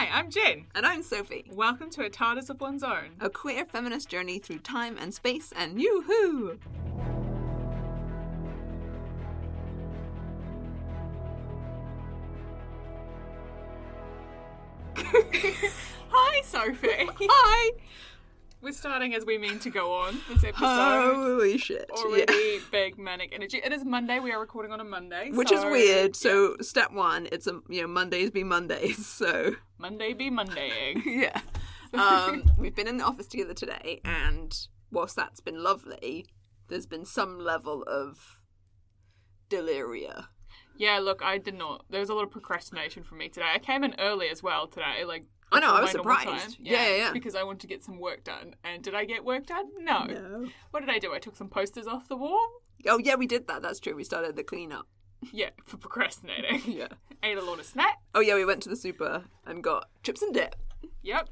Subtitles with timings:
[0.00, 0.64] Hi, I'm Jen.
[0.74, 1.44] And I'm Sophie.
[1.52, 3.10] Welcome to a TARDIS of One's Own.
[3.20, 6.58] A queer feminist journey through time and space and yoo-hoo!
[16.08, 16.88] Hi, Sophie.
[17.20, 17.70] Hi!
[18.62, 21.14] We're starting as we mean to go on this episode.
[21.14, 21.90] Holy shit.
[21.90, 22.58] Already Yeah.
[22.70, 23.58] big manic energy.
[23.64, 24.18] It is Monday.
[24.20, 25.30] We are recording on a Monday.
[25.30, 26.10] Which is so- weird.
[26.10, 26.20] yeah.
[26.20, 31.02] So step one, it's a you know, Mondays be Mondays, so Monday be Mondaying.
[31.06, 31.40] yeah.
[31.94, 34.54] Um we've been in the office together today and
[34.90, 36.26] whilst that's been lovely,
[36.68, 38.42] there's been some level of
[39.48, 40.26] deliria.
[40.76, 41.86] yeah, look, I did not.
[41.88, 43.46] There was a lot of procrastination for me today.
[43.54, 45.04] I came in early as well today.
[45.06, 46.58] Like I know, I was surprised.
[46.60, 47.12] Yeah, yeah, yeah.
[47.12, 48.54] Because I wanted to get some work done.
[48.64, 49.66] And did I get work done?
[49.78, 50.04] No.
[50.04, 50.48] No.
[50.70, 51.12] What did I do?
[51.12, 52.48] I took some posters off the wall.
[52.86, 53.60] Oh yeah, we did that.
[53.62, 53.94] That's true.
[53.94, 54.86] We started the cleanup.
[55.32, 56.62] Yeah, for procrastinating.
[56.66, 56.88] Yeah.
[57.22, 57.98] Ate a lot of snacks.
[58.14, 60.54] Oh yeah, we went to the super and got chips and dip.
[61.02, 61.28] Yep.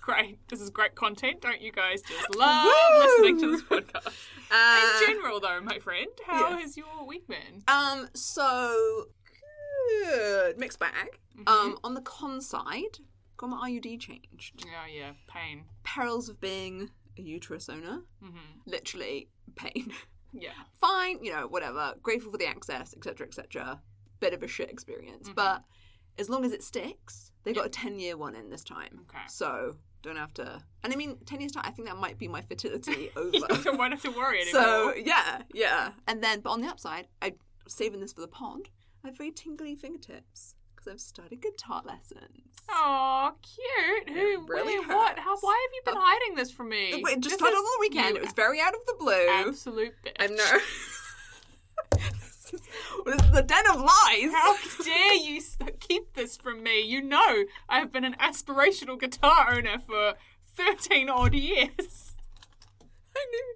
[0.00, 0.38] Great.
[0.48, 1.42] This is great content.
[1.42, 2.66] Don't you guys just love
[2.98, 4.16] listening to this podcast?
[4.50, 6.60] Uh, In general, though, my friend, how yeah.
[6.60, 7.62] has your week been?
[7.68, 9.04] Um, so
[10.02, 11.18] good mixed bag.
[11.38, 11.48] Mm-hmm.
[11.48, 12.98] Um, on the con side,
[13.38, 14.64] got my IUD changed.
[14.66, 15.64] Yeah, yeah, pain.
[15.84, 18.36] Perils of being a uterus owner, hmm
[18.66, 19.92] literally pain.
[20.30, 20.50] Yeah.
[20.78, 21.94] Fine, you know, whatever.
[22.02, 23.80] Grateful for the access, etc., etc.
[24.20, 25.34] Bit of a shit experience, Mm-hmm.
[25.34, 25.64] but
[26.18, 29.00] as long as it sticks, they got a ten year one in this time.
[29.08, 29.24] Okay.
[29.28, 30.60] So don't have to.
[30.84, 33.30] And I mean, ten years time, I think that might be my fertility over.
[33.32, 34.62] you won't have to worry anymore.
[34.62, 35.92] So yeah, yeah.
[36.06, 37.34] And then, but on the upside, I'm
[37.66, 38.68] saving this for the pond.
[39.02, 40.56] I have very tingly fingertips
[40.88, 42.48] I've started guitar lessons.
[42.70, 44.16] Oh, cute.
[44.16, 44.46] Who?
[44.46, 45.18] Really wait, what?
[45.18, 45.36] How?
[45.38, 46.90] Why have you been hiding this from me?
[46.92, 48.16] It just started on the weekend.
[48.16, 49.28] It was very out of the blue.
[49.28, 50.16] absolute bitch.
[50.18, 50.58] I know.
[51.98, 52.60] this, is,
[53.06, 54.32] this is the den of lies.
[54.32, 55.40] How dare you
[55.80, 56.80] keep this from me?
[56.82, 60.14] You know I have been an aspirational guitar owner for
[60.56, 62.14] 13 odd years.
[63.16, 63.54] I knew.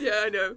[0.00, 0.54] Yeah, I know.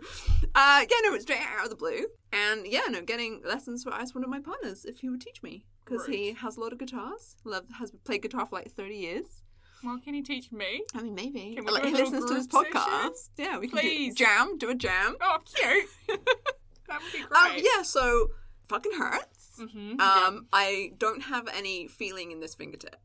[0.56, 2.08] Uh, yeah, no, it's straight out of the blue.
[2.34, 5.44] And yeah, no, getting lessons for asked one of my partners if he would teach
[5.44, 7.36] me because he has a lot of guitars.
[7.44, 9.26] Love has played guitar for like thirty years.
[9.84, 10.84] Well, can he teach me?
[10.94, 11.56] I mean, maybe.
[11.56, 13.30] Can we like do a he listens to this group podcast.
[13.38, 14.16] Yeah, we can Please.
[14.16, 14.58] do jam.
[14.60, 15.16] Do a jam.
[15.20, 15.90] Oh, cute.
[16.08, 17.32] that would be great.
[17.32, 17.82] Um, yeah.
[17.82, 18.28] So
[18.68, 19.60] fucking hurts.
[19.60, 22.96] Mhm, Um, I don't have any feeling in this fingertip,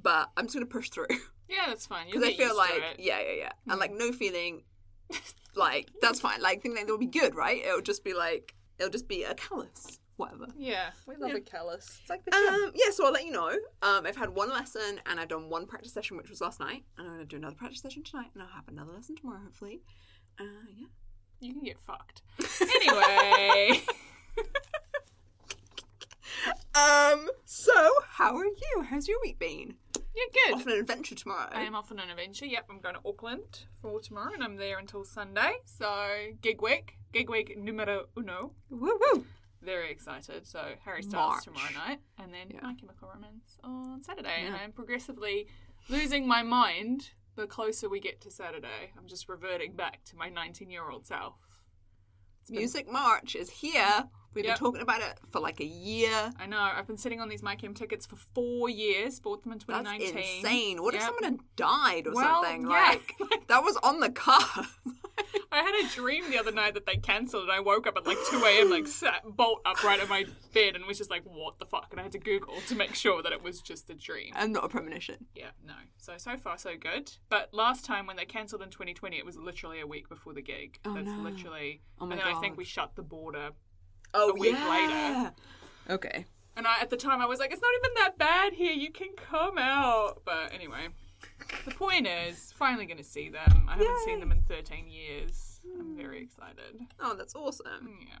[0.00, 1.06] but I'm just gonna push through
[1.48, 2.06] yeah, that's fine.
[2.06, 3.00] Because I feel used like to it.
[3.00, 4.62] yeah, yeah, yeah, and like no feeling.
[5.56, 6.40] Like that's fine.
[6.40, 7.60] Like think like it'll be good, right?
[7.64, 10.46] It'll just be like it'll just be a callus, whatever.
[10.56, 11.36] Yeah, we love Yeah.
[11.36, 11.98] a callus.
[12.00, 12.54] It's like the gym.
[12.54, 13.50] Um, yeah, so I'll let you know.
[13.82, 16.84] Um, I've had one lesson and I've done one practice session, which was last night,
[16.96, 19.40] and I'm going to do another practice session tonight, and I'll have another lesson tomorrow,
[19.42, 19.80] hopefully.
[20.38, 20.44] Uh,
[20.76, 20.86] yeah.
[21.40, 22.22] you can get fucked.
[22.60, 23.82] Anyway,
[26.74, 27.72] Um, so
[28.08, 28.82] how are you?
[28.88, 29.74] How's your week been?
[30.14, 31.48] you're Off on an adventure tomorrow.
[31.52, 32.46] I am off on an adventure.
[32.46, 35.52] Yep, I'm going to Auckland for tomorrow, and I'm there until Sunday.
[35.64, 36.06] So
[36.40, 38.52] gig week, gig week numero uno.
[38.70, 39.24] Woo woo.
[39.62, 40.46] Very excited.
[40.46, 41.44] So Harry Styles March.
[41.44, 42.60] tomorrow night, and then Yeah.
[42.62, 44.44] My Chemical Romance on Saturday.
[44.46, 44.60] And Yeah.
[44.62, 45.48] I'm progressively
[45.88, 48.92] losing my mind the closer we get to Saturday.
[48.96, 51.36] I'm just reverting back to my 19 year old self.
[52.48, 54.08] Music March is here.
[54.32, 54.54] We've Yep.
[54.56, 56.32] been talking about it for like a year.
[56.38, 56.60] I know.
[56.60, 59.18] I've been sitting on these My Chem tickets for four years.
[59.18, 60.14] Bought them in 2019.
[60.14, 60.82] That's insane.
[60.82, 62.62] What if someone had died or Well, something?
[62.62, 62.68] yeah.
[62.68, 63.14] Like
[63.48, 64.66] that was on the card.
[65.52, 68.06] I had a dream the other night that they cancelled, and I woke up at
[68.06, 70.24] like 2 a.m., like sat bolt upright in my
[70.54, 71.88] bed, and was just like, what the fuck?
[71.90, 74.32] And I had to Google to make sure that it was just a dream.
[74.36, 75.26] and not a premonition.
[75.34, 75.74] Yeah, no.
[75.98, 77.12] So, so far, so good.
[77.28, 80.42] But last time when they cancelled in 2020, it was literally a week before the
[80.42, 80.78] gig.
[80.84, 81.18] Oh, That's no.
[81.18, 81.82] literally.
[82.00, 83.50] Oh my and then I think we shut the border.
[84.14, 84.68] Oh, A week yeah.
[84.68, 85.32] later.
[85.94, 86.26] Okay.
[86.56, 88.72] And I, at the time, I was like, it's not even that bad here.
[88.72, 90.22] You can come out.
[90.24, 90.88] But anyway,
[91.64, 93.66] the point is, finally going to see them.
[93.68, 95.60] I haven't seen them in 13 years.
[95.78, 96.80] I'm very excited.
[96.98, 97.98] Oh, that's awesome.
[98.02, 98.18] Yeah.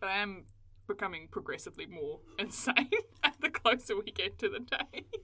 [0.00, 0.44] But I am
[0.88, 2.90] becoming progressively more insane
[3.40, 5.14] the closer we get to the date.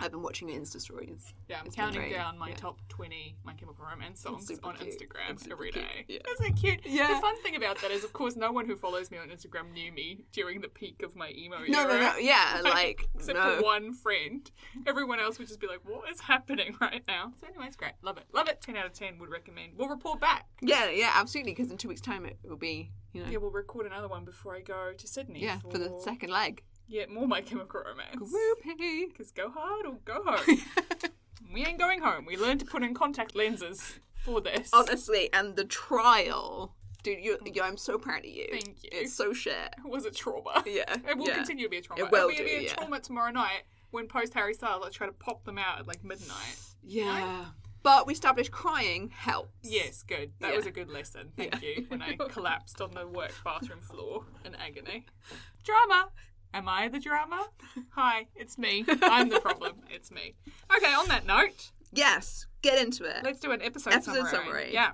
[0.00, 1.34] I've been watching the Insta stories.
[1.48, 2.54] Yeah, I'm It's counting down my yeah.
[2.54, 4.90] top 20 My Chemical Romance songs on cute.
[5.00, 6.04] Instagram every cute, day.
[6.06, 6.18] yeah.
[6.34, 6.80] Isn't it cute?
[6.84, 7.14] Yeah.
[7.14, 9.72] The fun thing about that is, of course, no one who follows me on Instagram
[9.72, 12.00] knew me during the peak of my emo No, no, era.
[12.12, 12.16] no.
[12.18, 13.56] Yeah, like Except no.
[13.56, 14.48] for one friend.
[14.86, 17.32] Everyone else would just be like, what is happening right now?
[17.40, 17.94] So, anyway, it's great.
[18.02, 18.24] Love it.
[18.32, 18.60] Love it.
[18.60, 19.72] 10 out of 10 would recommend.
[19.76, 20.46] We'll report back.
[20.60, 21.52] Yeah, yeah, absolutely.
[21.54, 24.24] Because in two weeks' time, it will be, you know, Yeah, we'll record another one
[24.24, 25.42] before I go to Sydney.
[25.42, 26.62] yeah, for the second leg.
[26.88, 28.16] Yeah, more My Chemical Romance.
[28.32, 29.06] Whoopee.
[29.08, 30.58] Because go hard or go home.
[31.52, 32.24] we ain't going home.
[32.26, 34.70] We learned to put in contact lenses for this.
[34.72, 38.46] Honestly, and the trial, dude, you, you, I'm so proud of you.
[38.50, 38.90] Thank you.
[38.92, 39.74] It's so shit.
[39.84, 40.62] was a trauma.
[40.66, 41.34] Yeah, It will yeah.
[41.36, 42.04] continue to be a trauma.
[42.04, 42.74] It will It'll be, do, be a yeah.
[42.74, 46.02] trauma tomorrow night when post Harry Styles, I try to pop them out at like
[46.04, 46.56] midnight.
[46.82, 47.46] Yeah.
[47.82, 49.50] But we established crying helps.
[49.62, 50.32] Yes, good.
[50.40, 50.56] That Yeah.
[50.56, 51.32] was a good lesson.
[51.36, 51.68] Thank Yeah.
[51.68, 51.84] you.
[51.88, 55.06] When I collapsed on the work bathroom floor in agony.
[55.64, 56.10] Drama.
[56.54, 57.48] Am I the drama?
[57.90, 58.84] Hi, it's me.
[59.02, 59.74] I'm the problem.
[59.90, 60.34] It's me.
[60.76, 62.46] Okay, on that note, Yes.
[62.62, 63.22] Get into it.
[63.24, 64.30] let's do an episode, Episode summary.
[64.30, 64.70] summary.
[64.72, 64.90] Yeah.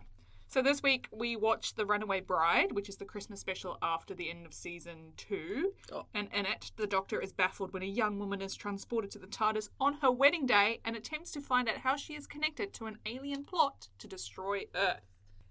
[0.49, 4.31] So this week we watched The Runaway Bride, which is the Christmas special after the
[4.31, 5.73] end of season two.
[5.93, 6.05] Oh.
[6.15, 9.27] And in it, the Doctor is baffled when a young woman is transported to the
[9.27, 12.87] TARDIS on her wedding day and attempts to find out how she is connected to
[12.87, 15.01] an alien plot to destroy Earth.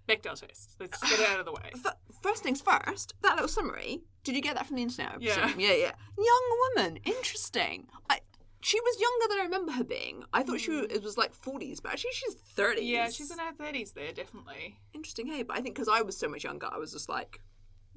[0.08, 0.76] Bechdel test.
[0.78, 1.72] Let's get it out of the way.
[2.22, 4.00] First things first, that little summary.
[4.22, 5.20] Did you get that from the internet?
[5.20, 5.52] Yeah.
[5.58, 5.92] Yeah, yeah.
[6.16, 6.98] Young woman.
[7.04, 7.86] Interesting.
[8.08, 8.20] I,
[8.60, 10.24] she was younger than I remember her being.
[10.32, 12.78] I thought she was, it was like 40s, but actually she's 30s.
[12.78, 12.84] Hmm.
[12.84, 14.78] Yeah, she's in her thirties there, definitely.
[14.94, 17.40] Interesting, hey, but I think because I was so much younger, I was just like,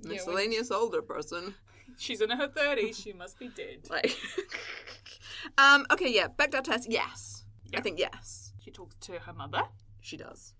[0.02, 1.56] Yeah, miscellaneous older person.
[1.98, 3.00] She's in her thirties.
[3.00, 3.80] She must be dead.
[3.90, 4.14] Like,
[5.58, 7.46] um, okay, yeah, Bechdel test, yes.
[7.72, 7.80] Yeah.
[7.80, 9.64] I think yes, She talks to her mother.
[10.02, 10.54] she does.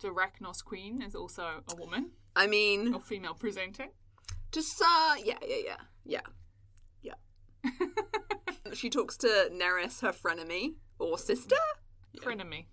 [0.00, 3.90] The Arachnos Queen is also a woman I mean, or female presenting.
[4.52, 5.56] just uh, yeah, yeah,
[6.04, 6.20] yeah,
[7.02, 7.14] yeah,
[7.64, 7.70] yeah.
[8.74, 11.56] she talks to Nerys, her frenemy or sister.
[12.18, 12.66] Frenemy.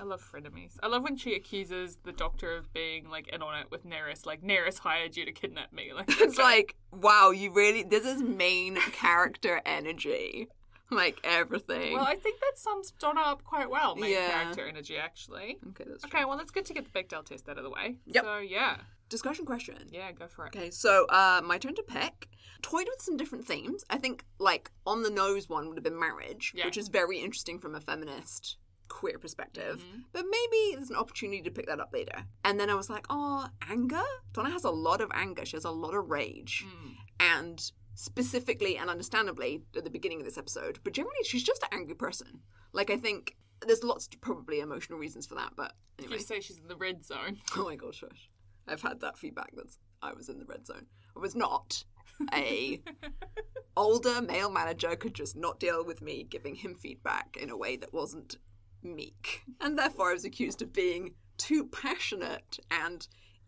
[0.00, 0.78] I love frenemies.
[0.82, 4.24] I love when she accuses the Doctor of being like in on it with Nerys.
[4.26, 5.92] Like Nerys hired you to kidnap me.
[5.92, 10.48] Like It's like, wow, you really this is main character energy.
[11.02, 11.94] Like everything.
[11.94, 13.96] Well, I think that sums Donna up quite well.
[13.96, 14.30] Main Yeah.
[14.30, 15.58] character energy, actually.
[15.70, 17.96] okay, that's Okay, well, let's to get the Bechdel test out of the way.
[18.06, 18.24] Yep.
[18.24, 18.76] So yeah,
[19.08, 19.76] Discussion question.
[19.90, 20.54] yeah, go for it.
[20.56, 22.28] Okay, so uh, my turn to pick.
[22.62, 23.84] Toyed with some different themes.
[23.90, 26.66] I think, like, on the nose one would have been marriage, Yeah.
[26.66, 28.56] which is very interesting from a feminist
[28.88, 29.82] queer perspective.
[29.82, 30.04] Mhm.
[30.12, 32.24] But maybe there's an opportunity to pick that up later.
[32.44, 34.02] And then I was like, oh, anger?
[34.32, 35.44] Donna has a lot of anger.
[35.44, 36.64] She has a lot of rage.
[36.64, 36.96] Mm.
[37.18, 41.68] And specifically and understandably at the beginning of this episode, but generally she's just an
[41.72, 42.40] angry person.
[42.72, 43.36] Like, I think
[43.66, 46.16] there's lots of probably emotional reasons for that, but anyway.
[46.16, 47.38] You say she's in the red zone.
[47.56, 48.30] Oh my gosh, shush.
[48.66, 50.86] I've had that feedback that I was in the red zone.
[51.16, 51.84] I was not.
[52.32, 52.80] A
[53.76, 57.76] older male manager could just not deal with me giving him feedback in a way
[57.76, 58.36] that wasn't
[58.82, 59.42] meek.
[59.60, 63.06] And therefore I was accused of being too passionate and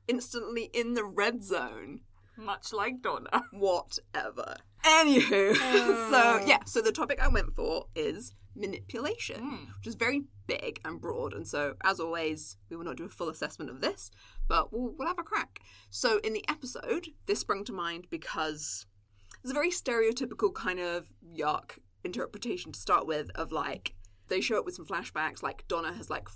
[0.08, 2.00] instantly in the red zone.
[2.37, 3.43] Much like Donna.
[3.53, 4.57] Whatever.
[4.85, 6.09] Anywho, Oh.
[6.11, 9.67] so yeah, so the topic I went for is manipulation Mm.
[9.79, 11.33] which is very big and broad.
[11.33, 14.11] And so, as always, we will not do a full assessment of this,
[14.49, 15.61] but we'll, we'll have a crack.
[15.91, 18.87] So, in the episode, this sprung to mind because
[19.43, 23.95] it's a very stereotypical kind of yuck interpretation to start with of like,
[24.29, 26.29] they show up with some flashbacks, like Donna has like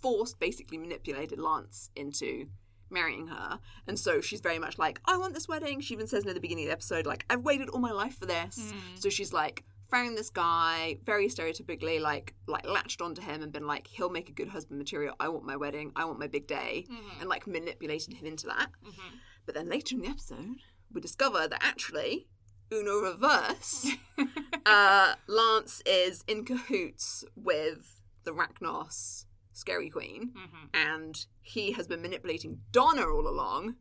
[0.00, 2.46] forced, basically manipulated Lance into
[2.90, 3.58] marrying her.
[3.86, 5.80] And so she's very much like, I want this wedding.
[5.80, 8.16] She even says near the beginning of the episode, like, I've waited all my life
[8.18, 8.58] for this.
[8.58, 8.98] Mm.
[9.00, 13.66] So she's like, found this guy, very stereotypically, like, like latched onto him and been
[13.66, 15.14] like, he'll make a good husband material.
[15.20, 15.92] I want my wedding.
[15.94, 16.86] I want my big day.
[16.90, 17.20] Mhm.
[17.20, 18.70] And like manipulated him into that.
[18.84, 19.18] Mhm.
[19.44, 20.56] But then later in the episode,
[20.92, 22.26] we discover that actually,
[22.72, 23.86] Uno reverse,
[24.66, 29.25] uh, Lance is in cahoots with the Racnoss
[29.56, 30.68] Scary Queen, Mhm.
[30.74, 33.76] and he has been manipulating Donna all along.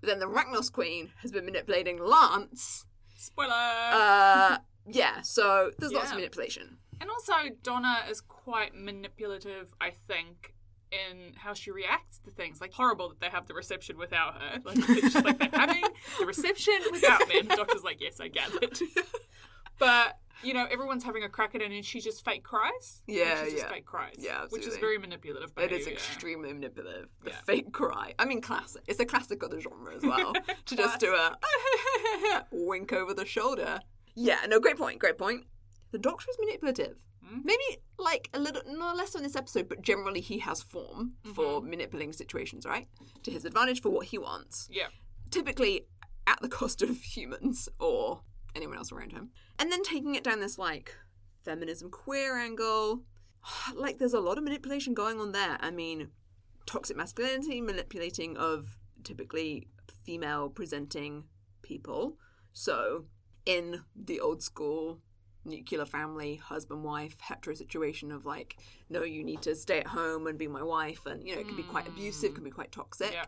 [0.00, 2.84] But then the Racnoss Queen has been manipulating Lance.
[3.16, 3.52] Spoiler.
[3.52, 6.78] Uh, yeah, so there's lots of manipulation.
[7.00, 7.32] And also,
[7.62, 10.54] Donna is quite manipulative, I think,
[10.90, 12.60] in how she reacts to things.
[12.60, 14.60] Like, horrible that they have the reception without her.
[14.64, 15.84] Like, it's just like they're having
[16.18, 17.38] the reception without me.
[17.40, 18.78] And the doctor's like, yes, I gathered.
[19.78, 23.02] But, you know, everyone's having a crack at it and she just fake cries.
[23.06, 23.68] Yeah, she just yeah.
[23.70, 24.16] fake cries.
[24.18, 25.78] Yeah, Which is very manipulative It behavior.
[25.78, 27.08] is extremely manipulative.
[27.22, 27.40] The Yeah.
[27.46, 28.14] fake cry.
[28.18, 28.82] I mean, classic.
[28.88, 30.32] It's a classic of the genre as well.
[30.66, 31.36] to just do a
[32.52, 33.80] wink over the shoulder.
[34.14, 35.44] Yeah, no, great point, great point.
[35.92, 36.96] The Doctor is manipulative.
[37.24, 37.40] Hmm?
[37.44, 37.62] Maybe
[37.98, 41.60] like a little, not less so in this episode, but generally he has form for
[41.60, 41.70] Mm-hmm.
[41.70, 42.88] manipulating situations, right?
[43.24, 44.68] To his advantage for what he wants.
[44.70, 44.88] Yeah.
[45.30, 45.86] Typically
[46.26, 48.22] at the cost of humans or
[48.54, 49.30] anyone else around him.
[49.58, 50.96] And then taking it down this like
[51.44, 53.02] feminism queer angle.
[53.74, 55.56] Like there's a lot of manipulation going on there.
[55.60, 56.08] I mean,
[56.66, 59.68] toxic masculinity, manipulating of typically
[60.04, 61.24] female presenting
[61.62, 62.16] people.
[62.52, 63.06] So,
[63.46, 65.00] in the old school
[65.44, 68.56] nuclear family, husband wife, hetero situation of like,
[68.88, 71.46] no, you need to stay at home and be my wife, and you know, it
[71.46, 73.12] can be quite abusive, can be quite toxic.
[73.12, 73.24] Yeah.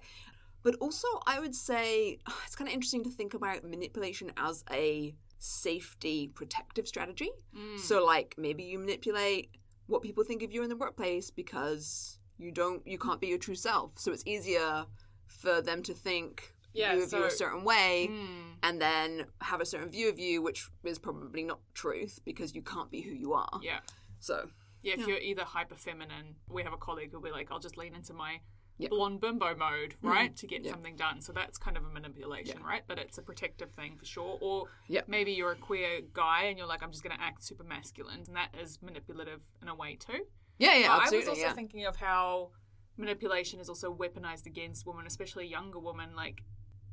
[0.63, 5.15] But also, I would say it's kind of interesting to think about manipulation as a
[5.39, 7.31] safety protective strategy.
[7.57, 7.79] Mm.
[7.79, 9.51] So like maybe you manipulate
[9.87, 13.39] what people think of you in the workplace because you don't you can't be your
[13.39, 13.93] true self.
[13.99, 14.87] So it's easier
[15.27, 18.55] for them to think Yeah, view of you a certain way, Mm.
[18.63, 22.63] and then have a certain view of you, which is probably not truth because you
[22.63, 23.61] can't be who you are.
[23.63, 23.81] Yeah.
[24.21, 24.49] So
[24.85, 25.07] Yeah, if Yeah.
[25.07, 28.13] you're either hyper feminine, we have a colleague who'll be like, I'll just lean into
[28.13, 28.41] my
[28.79, 28.89] Yeah.
[28.89, 30.73] blonde bimbo mode, right, to get Yeah.
[30.73, 31.21] something done.
[31.21, 32.83] So that's kind of a manipulation, right?
[32.87, 34.39] But it's a protective thing for sure.
[34.41, 34.69] Or
[35.07, 38.25] maybe you're a queer guy and you're like, I'm just going to act super masculine,
[38.27, 40.27] and that is manipulative in a way too.
[40.59, 41.53] yeah, yeah, But I was also yeah.
[41.55, 42.51] thinking of how
[42.97, 46.43] manipulation is also weaponized against women, especially younger women, like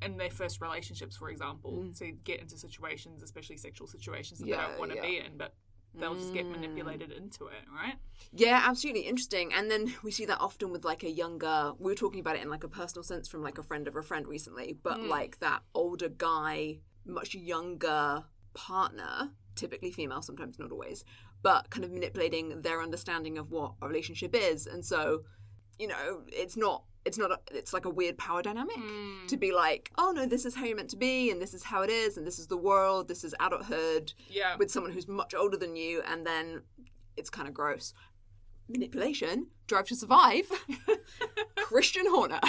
[0.02, 1.98] in their first relationships, for example, Mm.
[2.00, 5.02] to get into situations, especially sexual situations that Yeah, they don't want to yeah.
[5.02, 5.54] be in, but
[5.94, 6.52] they'll just get Mm.
[6.52, 7.96] manipulated into it, right?
[8.32, 9.54] Yeah, absolutely interesting.
[9.54, 11.74] And then we see that often with like a younger.
[11.80, 13.96] We were talking about it in like a personal sense from like a friend of
[13.96, 15.08] a friend recently, but Mm.
[15.10, 21.04] like that older guy, much younger partner, typically female, sometimes not always,
[21.42, 24.68] but kind of manipulating their understanding of what a relationship is.
[24.68, 25.24] And so,
[25.78, 26.84] you know, it's not.
[27.10, 27.32] It's not.
[27.32, 29.28] A, it's like a weird power dynamic Mm.
[29.28, 31.64] to be like, oh no, this is how you're meant to be, and this is
[31.64, 34.56] how it is, and this is the world, this is adulthood, Yeah.
[34.58, 36.62] with someone who's much older than you, and then
[37.18, 37.94] it's kind of gross.
[38.68, 40.46] Manipulation, Drive to Survive,
[41.56, 42.40] Christian Horner,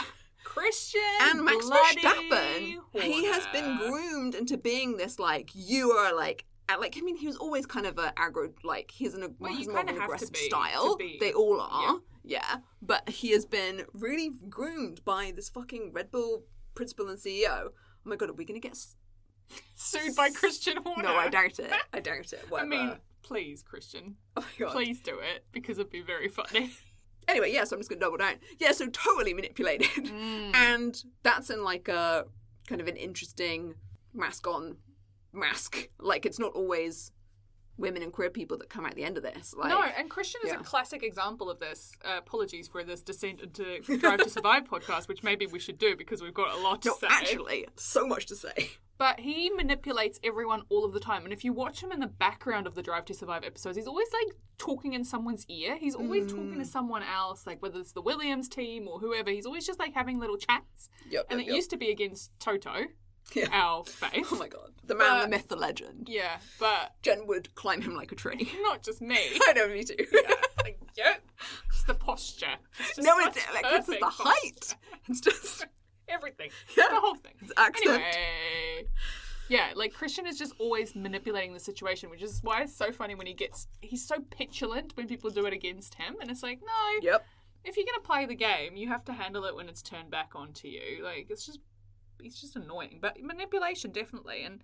[0.45, 2.77] Christian and Max Verstappen.
[3.01, 6.45] He has been groomed into being this like you are like.
[6.79, 8.53] Like I mean, he was always kind of a aggro.
[8.63, 10.97] Like he's an Well, he's more of an aggressive style.
[11.19, 11.99] They all are, yeah.
[12.23, 17.69] Yeah, but he has been really groomed by this fucking Red Bull principal and CEO.
[17.69, 17.71] Oh
[18.05, 18.73] my god, are we gonna get?
[18.73, 18.97] s-
[19.75, 21.03] sued by Christian Horner.
[21.03, 21.73] No, I doubt it.
[21.93, 22.45] I doubt it.
[22.57, 24.73] I mean, please, Christian, oh my god.
[24.73, 26.71] please do it because it'd be very funny.
[27.29, 28.37] Anyway, yeah, so I'm just gonna double down.
[28.59, 29.87] Yeah, so totally manipulated.
[30.07, 30.51] Mm.
[30.55, 32.25] And that's in like a
[32.67, 33.75] kind of an interesting
[34.13, 34.79] mask on
[35.33, 35.91] mask.
[36.01, 37.13] Like it's not always
[37.81, 39.55] women and queer people that come out the end of this.
[39.57, 40.61] Like no, and Christian is yeah.
[40.61, 41.93] a classic example of this.
[42.05, 45.97] Uh, apologies for this descent into Drive to Survive podcast, which maybe we should do
[45.97, 47.07] because we've got a lot to no, say.
[47.11, 48.71] actually, so much to say.
[48.99, 51.25] But he manipulates everyone all of the time.
[51.25, 53.87] And if you watch him in the background of the Drive to Survive episodes, he's
[53.87, 55.77] always like talking in someone's ear.
[55.77, 56.59] He's always talking Mm.
[56.59, 59.31] to someone else, like whether it's the Williams team or whoever.
[59.31, 60.91] He's always just like having little chats.
[61.09, 61.29] Yep.
[61.31, 62.75] And it used to be against Toto,
[63.35, 63.49] Yeah.
[63.53, 64.27] our faith.
[64.33, 66.09] Oh my god, the man, the myth, the legend.
[66.11, 68.51] Yeah, but Jen would climb him like a tree.
[68.63, 69.17] not just me.
[69.49, 69.95] I know, me too.
[70.13, 70.35] yeah,
[70.65, 71.15] like, yeah.
[71.69, 72.57] It's the posture.
[72.79, 74.23] It's no, it's like it's the posture.
[74.25, 74.77] height.
[75.09, 75.67] It's just
[76.09, 76.51] Everything.
[76.77, 76.89] Yeah.
[76.91, 77.35] The whole thing.
[77.41, 78.03] it's accent.
[78.03, 78.87] Anyway.
[79.49, 83.15] Yeah, like Christian is just always manipulating the situation, which is why it's so funny
[83.15, 86.61] when he gets he's so petulant when people do it against him and it's like,
[86.61, 87.25] no, Yep.
[87.65, 90.33] if you're gonna play the game, you have to handle it when it's turned back
[90.35, 91.03] onto you.
[91.05, 91.59] Like it's just
[92.25, 92.99] it's just annoying.
[93.01, 94.63] But manipulation definitely and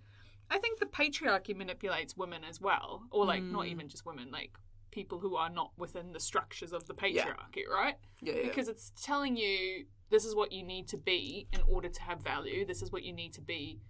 [0.49, 3.03] I think the patriarchy manipulates women as well.
[3.11, 3.69] Or like not Mm.
[3.71, 4.57] even just women, like
[4.91, 7.25] people who are not within the structures of the Yeah.
[7.25, 7.95] patriarchy, right?
[8.21, 8.43] Yeah, yeah.
[8.43, 12.23] because it's telling you this is what you need to be in order to have
[12.23, 13.81] value this is what you need to be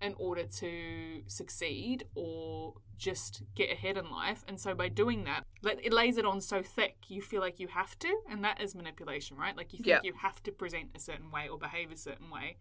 [0.00, 5.44] in order to succeed or just get ahead in life and so by doing that
[5.62, 8.74] it lays it on so thick you feel like you have to and that is
[8.74, 10.00] manipulation right like you think Yeah.
[10.02, 12.56] you have to present a certain way or behave a certain way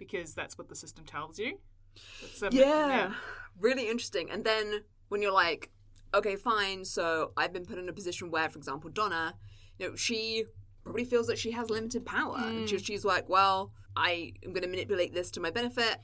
[0.00, 1.58] because that's what the system tells you
[2.42, 3.12] a- yeah.
[3.60, 4.30] Really interesting.
[4.30, 5.70] And then when you're like,
[6.14, 9.34] okay, fine, so I've been put in a position where, for example, Donna,
[9.78, 10.44] you know, she
[10.82, 12.38] probably feels that she has limited power.
[12.38, 12.86] And she, Mm.
[12.86, 15.96] she's like, well, I am going to manipulate this to my benefit.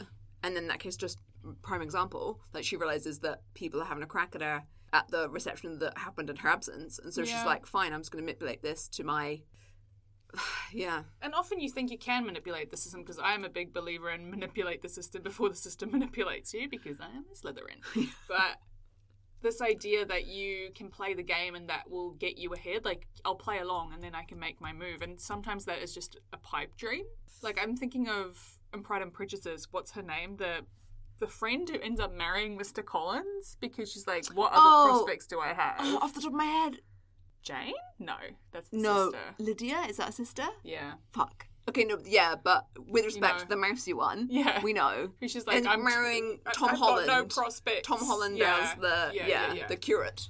[0.43, 1.19] And then in that case, just
[1.62, 5.29] prime example, that she realizes that people are having a crack at her at the
[5.31, 6.99] reception that happened in her absence.
[6.99, 7.26] And so Yeah.
[7.33, 9.41] she's like, fine, I'm just going to manipulate this to my.
[10.73, 11.02] yeah.
[11.23, 14.11] And often you think you can manipulate the system because I am a big believer
[14.11, 18.09] in manipulate the system before the system manipulates you because I am a Slytherin.
[18.28, 18.59] but
[19.43, 23.07] this idea that you can play the game and that will get you ahead, like
[23.25, 25.02] I'll play along and then I can make my move.
[25.02, 27.05] And sometimes that is just a pipe dream.
[27.43, 28.38] Like I'm thinking of
[28.75, 30.37] in Pride and Prejudice, what's her name?
[30.37, 30.61] The
[31.19, 32.85] the friend who ends up marrying Mr.
[32.85, 34.85] Collins because she's like, what other Oh.
[34.88, 35.76] prospects do I have?
[35.78, 36.81] Oh, off the top of my head.
[37.47, 37.75] Jane?
[38.00, 38.17] No,
[38.53, 39.11] that's the No.
[39.12, 39.35] sister.
[39.38, 39.85] Lydia?
[39.88, 40.47] Is that a sister?
[40.65, 40.95] Yeah.
[41.12, 41.47] Fuck.
[41.69, 43.43] Okay, no, yeah, but with respect know.
[43.43, 44.61] to the mousy one, Yeah.
[44.62, 45.12] we know.
[45.23, 47.31] Just like And I'm marrying Tom I've got no Holland.
[47.31, 47.87] prospects.
[47.87, 48.59] Tom Holland Yeah.
[48.73, 49.67] as the Yeah, yeah, yeah, yeah.
[49.69, 50.29] the curate.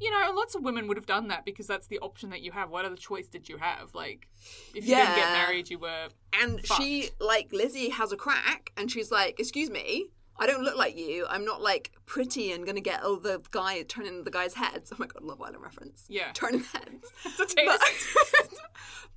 [0.00, 2.52] You know, lots of women would have done that because that's the option that you
[2.52, 2.70] have.
[2.70, 3.94] What other choice did you have?
[3.94, 4.28] Like,
[4.74, 8.90] if you didn't get married, you were And she like Lizzie has a crack and
[8.90, 11.26] she's like, "Excuse me, I don't look like you.
[11.28, 14.92] I'm not like pretty and gonna get all the guy turning the guy's heads.
[14.92, 16.04] Oh my god, Love Island reference.
[16.08, 16.30] Yeah.
[16.34, 17.12] Turning heads.
[17.24, 17.66] It's a taste.
[17.66, 18.48] But,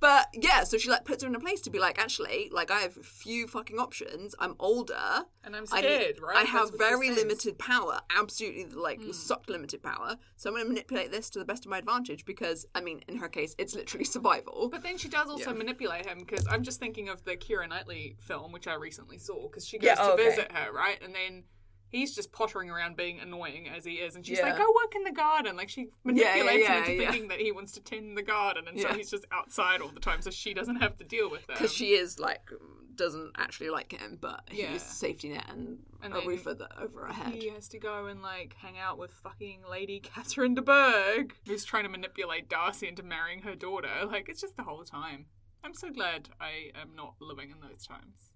[0.00, 2.70] but yeah, so she like puts her in a place to be like, actually, like
[2.70, 4.34] I have few fucking options.
[4.38, 5.24] I'm older.
[5.44, 6.36] and I'm I, scared, right?
[6.36, 9.12] I have very limited power, absolutely like Hmm.
[9.12, 10.16] sucked limited power.
[10.36, 13.16] So I'm to manipulate this to the best of my advantage because, I mean, in
[13.16, 14.68] her case, it's literally survival.
[14.70, 15.56] But then she does also Yeah.
[15.58, 19.48] manipulate him because I'm just thinking of the Keira Knightley film, which I recently saw,
[19.48, 20.24] because she goes Yeah, to oh, okay.
[20.30, 21.00] visit her, right?
[21.02, 21.44] And then
[21.88, 24.16] he's just pottering around being annoying as he is.
[24.16, 24.44] And she's Yeah.
[24.48, 25.56] like, go work in the garden.
[25.56, 27.10] Like she manipulates yeah, him into yeah.
[27.10, 28.66] thinking that he wants to tend the garden.
[28.66, 28.94] And so Yeah.
[28.96, 31.72] he's just outside all the time so she doesn't have to deal with that Because
[31.72, 32.48] she is like,
[32.94, 34.72] doesn't actually like him, but Yeah.
[34.72, 37.34] he's a safety net and, And a roof over, over her head.
[37.34, 41.64] He has to go and like hang out with fucking Lady Catherine de Bourgh, who's
[41.64, 44.06] trying to manipulate Darcy into marrying her daughter.
[44.06, 45.26] Like it's just the whole time.
[45.62, 48.31] I'm so glad I am not living in those times.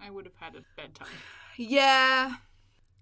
[0.00, 1.08] I would have had a bad time.
[1.56, 2.34] Yeah.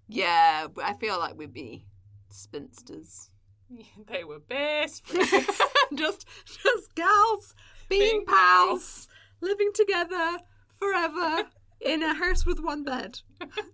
[0.07, 1.85] Yeah, but I feel like we'd be
[2.29, 3.29] spinsters.
[4.07, 5.61] they were best friends.
[5.95, 7.53] just, just gals
[7.89, 9.07] being, Being pals,
[9.41, 10.37] living together
[10.79, 11.43] forever
[11.81, 13.19] in a house with one bed.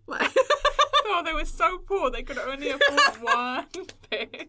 [0.07, 0.31] Like,
[1.05, 3.65] oh, they were so poor they could only afford one
[4.09, 4.47] bed.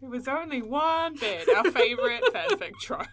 [0.00, 1.48] It was only one bed.
[1.48, 3.06] Our favourite fanfic trope.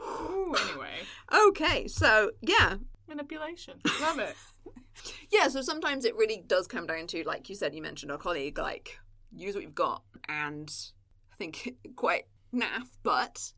[0.00, 0.94] Ooh, anyway,
[1.48, 2.76] okay, so yeah,
[3.08, 3.80] manipulation.
[4.00, 4.36] Love it.
[5.30, 5.48] yeah.
[5.48, 8.58] So sometimes it really does come down to, like you said, you mentioned our colleague,
[8.58, 8.98] like
[9.34, 10.72] use what you've got, and
[11.32, 12.24] I think quite
[12.54, 13.52] naff, but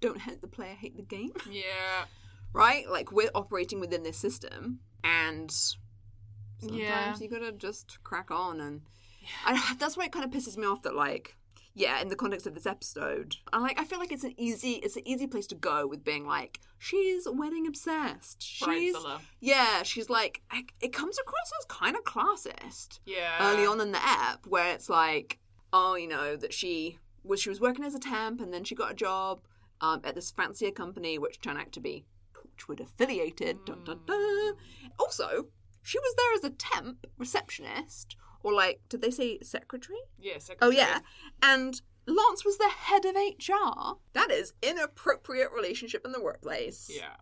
[0.00, 1.32] don't hate the player, hate the game.
[1.50, 2.04] Yeah.
[2.52, 2.88] right?
[2.88, 7.16] Like we're operating within this system, and sometimes Yeah.
[7.18, 8.60] you gotta just crack on.
[8.60, 8.80] And
[9.44, 11.36] I, that's why it kind of pisses me off that like.
[11.74, 13.78] Yeah, in the context of this episode, I like.
[13.78, 16.58] I feel like it's an easy, it's an easy place to go with being like,
[16.78, 18.42] she's wedding obsessed.
[18.42, 18.94] She's,
[19.40, 20.42] yeah, she's like.
[20.50, 23.36] I, it comes across as kind of classist Yeah.
[23.52, 25.38] early on in the app, where it's like,
[25.72, 28.74] oh, you know, that she was she was working as a temp, and then she
[28.74, 29.40] got a job
[29.80, 33.64] um, at this fancier company, which turned out to be Torchwood affiliated.
[33.64, 34.54] Dun, dun, dun.
[34.98, 35.46] Also,
[35.82, 39.98] she was there as a temp receptionist, or like, did they say secretary?
[40.18, 40.38] Yeah.
[40.38, 40.58] Secretary.
[40.62, 41.00] Oh yeah,
[41.42, 43.98] and Lance was the head of HR.
[44.14, 46.90] That is inappropriate relationship in the workplace.
[46.92, 47.16] Yeah.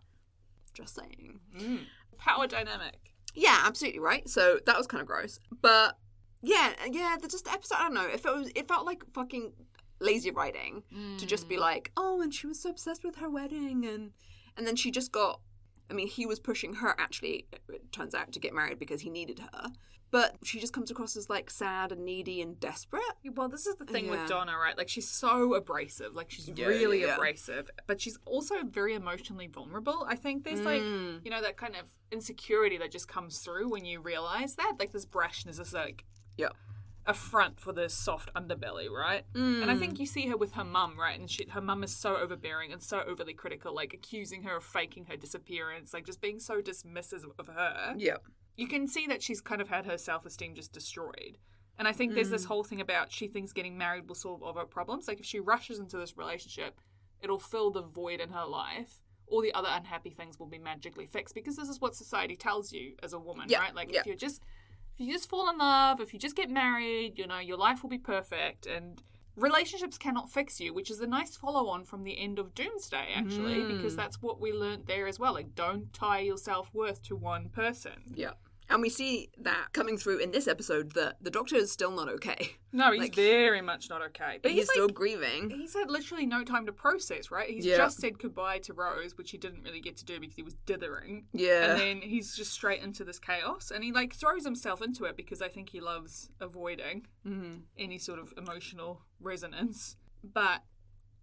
[0.73, 1.39] just saying.
[1.57, 1.81] Mm.
[2.17, 3.13] Power dynamic.
[3.35, 4.27] Yeah, absolutely right.
[4.27, 5.97] So that was kind of gross, but
[6.41, 7.75] yeah, yeah, the just episode.
[7.79, 8.07] I don't know.
[8.07, 9.51] It felt it felt like fucking
[9.99, 10.83] lazy writing
[11.17, 14.11] to just be like, oh, and she was so obsessed with her wedding, and
[14.57, 15.41] and then she just got.
[15.91, 17.45] I mean, he was pushing her actually.
[17.67, 19.69] It turns out to get married because he needed her,
[20.11, 23.01] but she just comes across as like sad and needy and desperate.
[23.35, 24.11] Well, this is the thing Yeah.
[24.11, 24.77] with Donna, right?
[24.77, 27.15] Like she's so abrasive, like she's Yeah, really yeah, yeah.
[27.15, 30.05] abrasive, but she's also very emotionally vulnerable.
[30.07, 31.23] I think there's like Mm.
[31.23, 34.91] you know that kind of insecurity that just comes through when you realize that, like
[34.91, 36.05] this brashness is like
[36.37, 36.49] Yeah.
[37.05, 39.25] a front for this soft underbelly, right?
[39.33, 41.19] And I think you see her with her mum, right?
[41.19, 44.63] And she, her mum is so overbearing and so overly critical, like accusing her of
[44.63, 48.17] faking her disappearance, like just being so dismissive of her Yeah.
[48.59, 51.37] You can see that she's kind of had her self esteem just destroyed.
[51.77, 54.53] And I think there's this whole thing about she thinks getting married will solve all
[54.53, 55.07] her problems.
[55.07, 56.81] Like if she rushes into this relationship,
[57.21, 59.01] it'll fill the void in her life.
[59.27, 62.73] All the other unhappy things will be magically fixed because this is what society tells
[62.73, 63.73] you as a woman, Yeah, right?
[63.75, 64.01] Like yeah.
[64.01, 64.41] if you're just
[64.93, 67.81] if you just fall in love, if you just get married, you know, your life
[67.81, 69.01] will be perfect and
[69.37, 73.07] relationships cannot fix you, which is a nice follow on from the end of Doomsday
[73.15, 73.97] actually, because Mm.
[73.97, 75.33] that's what we learned there as well.
[75.33, 78.13] Like don't tie your self worth to one person.
[78.15, 78.31] Yeah.
[78.69, 82.07] And we see that coming through in this episode that the doctor is still not
[82.09, 82.55] okay.
[82.71, 84.37] No, he's Like- very much not okay.
[84.43, 85.49] But he's, he's, still like, grieving.
[85.49, 87.49] he's had literally no time to process, right?
[87.49, 87.77] He's Yeah.
[87.77, 90.53] just said goodbye to Rose, which he didn't really get to do because he was
[90.67, 91.25] dithering.
[91.33, 91.71] Yeah.
[91.71, 95.17] And then he's just straight into this chaos, and he like throws himself into it
[95.17, 97.63] because I think he loves avoiding Mhm.
[97.77, 99.97] any sort of emotional resonance.
[100.23, 100.61] But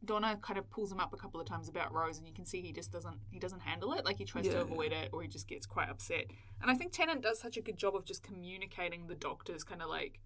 [0.05, 2.45] Donna kind of pulls him up a couple of times about Rose, and you can
[2.45, 4.05] see he just doesn't he doesn't handle it.
[4.05, 6.27] Like he tries to avoid it, or he just gets quite upset.
[6.61, 9.83] And I think Tennant does such a good job of just communicating the Doctor's kind
[9.83, 10.21] of like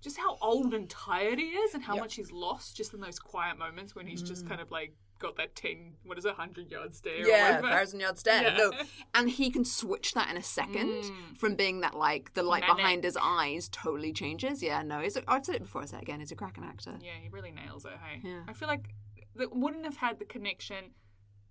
[0.00, 2.02] just how old and tired he is, and how Yep.
[2.02, 4.48] much he's lost just in those quiet moments when he's just mm.
[4.48, 7.26] kind of like got that ten what is it hundred yard stare.
[7.26, 8.42] Yeah, thousand yard stare.
[8.42, 8.56] Yeah.
[8.56, 8.72] No,
[9.14, 11.38] and he can switch that in a second Mm.
[11.38, 12.76] from being that like the light Manic.
[12.76, 14.62] behind his eyes totally changes.
[14.62, 15.82] Yeah, no, he's a, I've said it before.
[15.82, 16.20] I say it again.
[16.20, 16.98] He's a cracking actor.
[17.00, 17.92] Yeah, he really nails it.
[18.02, 18.42] Hey, Yeah.
[18.48, 18.90] I feel like
[19.36, 20.90] that wouldn't have had the connection.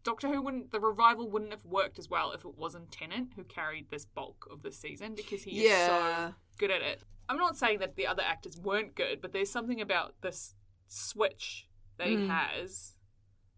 [0.03, 3.43] Doctor Who wouldn't, the revival wouldn't have worked as well if it wasn't Tennant who
[3.43, 7.03] carried this bulk of the season because he is so good at it.
[7.29, 10.55] I'm not saying that the other actors weren't good, but there's something about this
[10.87, 12.29] switch that he Mm.
[12.29, 12.95] has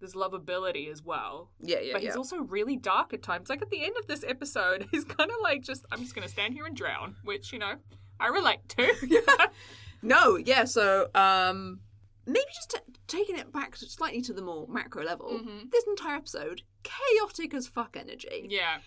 [0.04, 1.50] there's lovability as well.
[1.62, 2.10] Yeah, yeah, but yeah.
[2.10, 3.50] he's also really dark at times.
[3.50, 6.28] Like at the end of this episode, he's kind of like just, I'm just going
[6.28, 7.76] to stand here and drown, which, you know,
[8.20, 8.94] I relate to.
[9.08, 9.20] yeah.
[10.06, 11.80] No, yeah, so um
[12.26, 15.30] maybe just t- taking it back slightly to the more macro level.
[15.32, 15.72] Mhm.
[15.72, 18.48] This entire episode, chaotic as fuck energy.
[18.50, 18.80] yeah.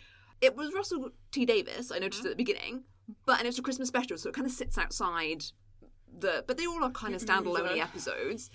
[0.43, 2.27] It was Russell T Davies, I noticed Mhm.
[2.27, 2.85] at the beginning,
[3.25, 5.45] but and it's a Christmas special, so it kind of sits outside
[6.19, 8.51] the but they all are kind of standalone episodes.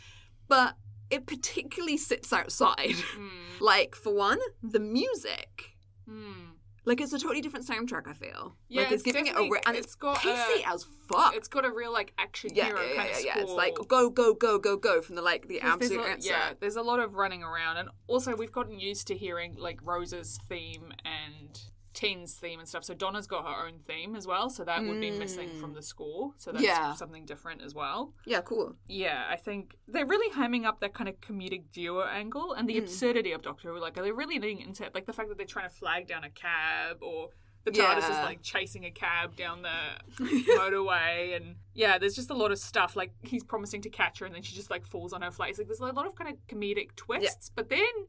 [0.48, 0.76] But
[1.12, 2.96] it particularly sits outside.
[3.18, 3.30] Mm.
[3.60, 5.72] like, for one, the music.
[6.10, 6.52] Mm.
[6.84, 8.08] Like it's a totally different soundtrack.
[8.08, 8.56] I feel.
[8.68, 10.88] Yeah, like it's, it's giving it a re- and it's it's got pacey a- as
[11.08, 11.36] fuck.
[11.36, 13.32] It's got a real like action yeah, hero yeah, yeah, kind yeah, of yeah.
[13.34, 13.44] score.
[13.44, 16.30] It's like go, go, go, go, go from the like the absolute a, answer.
[16.32, 19.80] yeah, there's a lot of running around, and also we've gotten used to hearing like
[19.84, 21.62] Rose's theme and
[22.02, 22.84] Teen's theme and stuff.
[22.84, 25.82] So Donna's got her own theme as well, so that would be missing from the
[25.84, 26.34] score.
[26.38, 26.94] So that's Yeah.
[26.96, 28.14] something different as well.
[28.26, 28.76] Yeah, cool.
[28.88, 32.76] Yeah, I think they're really hamming up that kind of comedic duo angle and the
[32.76, 32.80] Mm.
[32.84, 33.80] absurdity of Doctor Who.
[33.80, 34.96] Like, are they really leaning into it?
[34.96, 37.30] Like the fact that they're trying to flag down a cab or
[37.66, 38.26] the TARDIS is Yeah.
[38.26, 40.02] like chasing a cab down the
[40.58, 42.96] motorway and yeah, there's just a lot of stuff.
[42.96, 45.52] Like he's promising to catch her and then she just like falls on her flight.
[45.52, 48.08] It's like there's a lot of kind of comedic twists, but then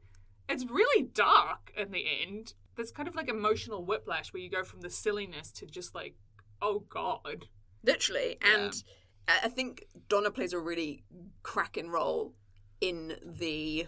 [0.48, 2.54] it's really dark in the end.
[2.76, 6.14] There's kind of like emotional whiplash where you go from the silliness to just like,
[6.60, 7.46] oh god.
[7.84, 8.72] Literally, and
[9.28, 11.04] I I think Donna plays a really
[11.42, 12.34] cracking role
[12.80, 13.86] in the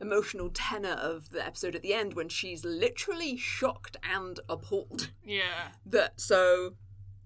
[0.00, 5.68] emotional tenor of the episode at the end when she's literally shocked and appalled Yeah.
[5.86, 6.74] that so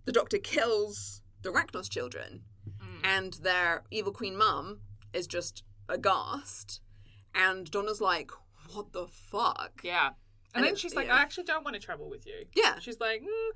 [0.05, 2.43] the Doctor kills the Racnoss children
[2.83, 3.01] Mm.
[3.05, 4.81] and their evil queen mum
[5.15, 6.81] is just aghast
[7.35, 8.31] and Donna's like
[8.73, 10.11] what the fuck Yeah.
[10.55, 11.17] And, And then it- she's like, yeah.
[11.17, 12.45] I actually don't want to travel with you.
[12.57, 13.51] yeah She's like, mm.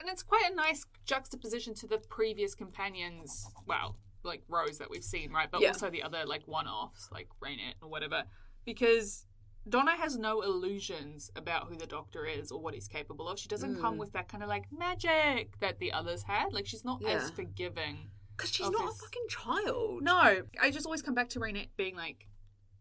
[0.00, 3.46] and it's quite a nice juxtaposition to the previous companions.
[3.66, 5.50] Well, like Rose that we've seen, right?
[5.50, 5.68] But Yeah.
[5.68, 8.24] also the other like one-offs, like Reinette or whatever,
[8.64, 9.26] because
[9.68, 13.38] Donna has no illusions about who the Doctor is or what he's capable of.
[13.38, 13.98] She doesn't come Mm.
[13.98, 16.52] with that kind of like magic that the others had.
[16.52, 18.10] Like she's not as forgiving.
[18.36, 21.68] because she's not his- a fucking child No, I just always come back to Reinette
[21.76, 22.26] being like,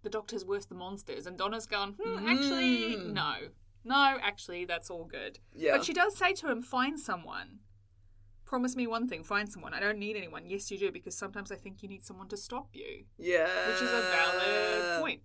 [0.03, 3.13] the Doctor's worse than monsters, and Donna's gone, hmm, actually, Mm.
[3.13, 3.33] no.
[3.85, 5.39] No, actually, that's all good.
[5.53, 7.59] yeah But she does say to him, find someone.
[8.45, 9.73] Promise me one thing, find someone.
[9.73, 10.45] I don't need anyone.
[10.45, 13.81] Yes, you do, because sometimes I think you need someone to stop you, yeah which
[13.81, 15.21] is a valid point.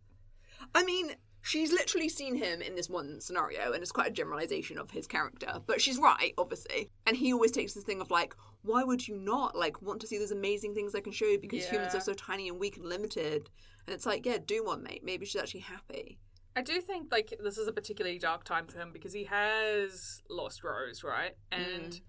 [0.75, 1.13] I mean,
[1.49, 5.07] she's literally seen him in this one scenario, and it's quite a generalization of his
[5.07, 5.61] character.
[5.67, 6.91] But she's right, obviously.
[7.07, 10.07] And he always takes this thing of like, why would you not like want to
[10.07, 12.77] see those amazing things I can show you because humans are so tiny and weak
[12.77, 13.49] and limited?
[13.87, 15.03] And it's like, yeah, do one, mate.
[15.03, 16.19] Maybe she's actually happy.
[16.55, 20.23] I do think like this is a particularly dark time for him because he has
[20.29, 21.35] lost Rose, right?
[21.53, 22.01] And Mm.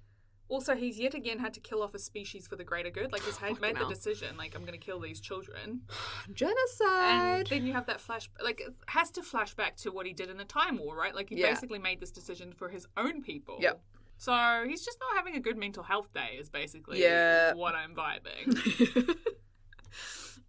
[0.50, 3.12] Also he's yet again had to kill off a species for the greater good.
[3.12, 5.82] Like he's had, made the decision, like I'm going to kill these children.
[6.34, 7.38] Genocide.
[7.40, 10.14] And then you have that flash, like it has to flash back to what he
[10.14, 11.14] did in the Time War, right?
[11.16, 11.50] Like he Yeah.
[11.50, 13.58] basically made this decision for his own people.
[13.60, 13.80] Yep.
[14.18, 17.54] So he's just not having a good mental health day, is basically Yeah.
[17.54, 19.16] what I'm vibing.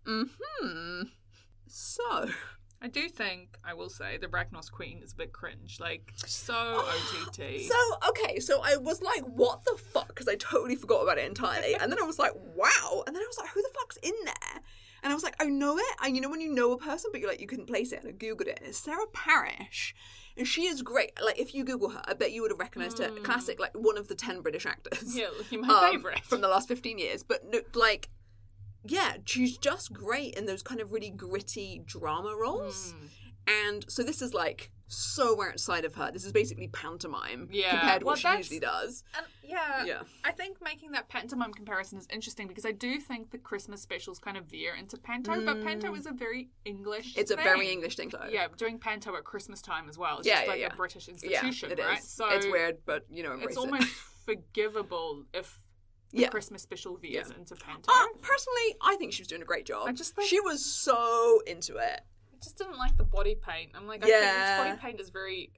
[0.06, 1.02] hmm.
[1.66, 2.28] So,
[2.82, 5.78] I do think, I will say, the Racnoss Queen is a bit cringe.
[5.78, 7.60] Like, so OTT.
[7.60, 7.76] So
[8.08, 9.89] okay, so I was like, "What the fuck?" Because
[10.30, 13.26] I totally forgot about it entirely, and then I was like, "Wow!" And then I
[13.26, 14.62] was like, "Who the fuck's in there?"
[15.02, 17.10] And I was like, "I know it." And you know when you know a person,
[17.12, 19.94] but you're like, you couldn't place it, and I googled it, and it's Sarah Parish,
[20.36, 21.12] and she is great.
[21.22, 23.08] Like if you Google her, I bet you would have recognized her.
[23.08, 23.24] Mm.
[23.24, 25.16] Classic, like one of the ten British actors.
[25.16, 26.24] yeah, my um, favourite.
[26.24, 27.22] from the last 15 years.
[27.22, 28.08] But no, like,
[28.86, 32.94] yeah, she's just great in those kind of really gritty drama roles.
[32.94, 33.08] Mm.
[33.66, 36.10] And so this is like so outside of her.
[36.10, 39.04] This is basically pantomime Yeah, compared to well, what she usually does.
[39.16, 40.02] And yeah, Yeah.
[40.24, 44.18] I think making that pantomime comparison is interesting because I do think the Christmas specials
[44.18, 45.98] kind of veer into panto, but panto Mm.
[45.98, 47.16] is a very English.
[47.16, 48.26] It's a very English thing, though.
[48.28, 50.18] Yeah, doing panto at Christmas time as well.
[50.18, 50.72] It's Yeah, just yeah, like yeah.
[50.72, 51.84] a British yeah, institution, it is.
[51.84, 52.02] right?
[52.02, 53.58] So it's weird, but you know, It's it.
[53.58, 53.88] almost
[54.26, 55.60] forgivable if
[56.12, 56.28] the Yeah.
[56.28, 57.36] Christmas special veers Yeah.
[57.36, 57.92] into panto.
[57.92, 59.86] Uh, personally, I think she was doing a great job.
[59.88, 62.00] I just think- she was so into it.
[62.40, 63.72] I just didn't like the body paint.
[63.74, 64.20] I'm like, I Yeah.
[64.20, 65.50] think this body paint is very,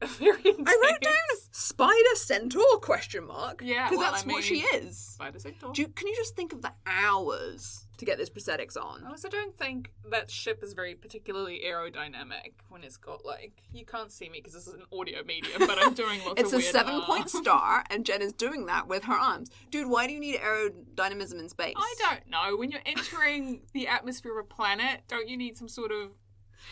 [0.18, 0.68] very intense.
[0.68, 1.12] I wrote down
[1.50, 3.60] spider centaur question mark.
[3.62, 4.96] Yeah, because well, that's I what she is.
[4.98, 5.38] Spider.
[5.38, 9.04] Do you, can you just think of the hours to get those prosthetics on?
[9.04, 13.84] I also don't think that ship is very particularly aerodynamic when it's got like you
[13.84, 16.60] can't see me because this is an audio medium, but I'm doing lots It's of
[16.60, 17.04] It's a seven arms.
[17.06, 19.50] point star, and Jen is doing that with her arms.
[19.70, 21.74] Dude, why do you need aerodynamism in space?
[21.76, 22.56] I don't know.
[22.56, 26.10] When you're entering the atmosphere of a planet, don't you need some sort of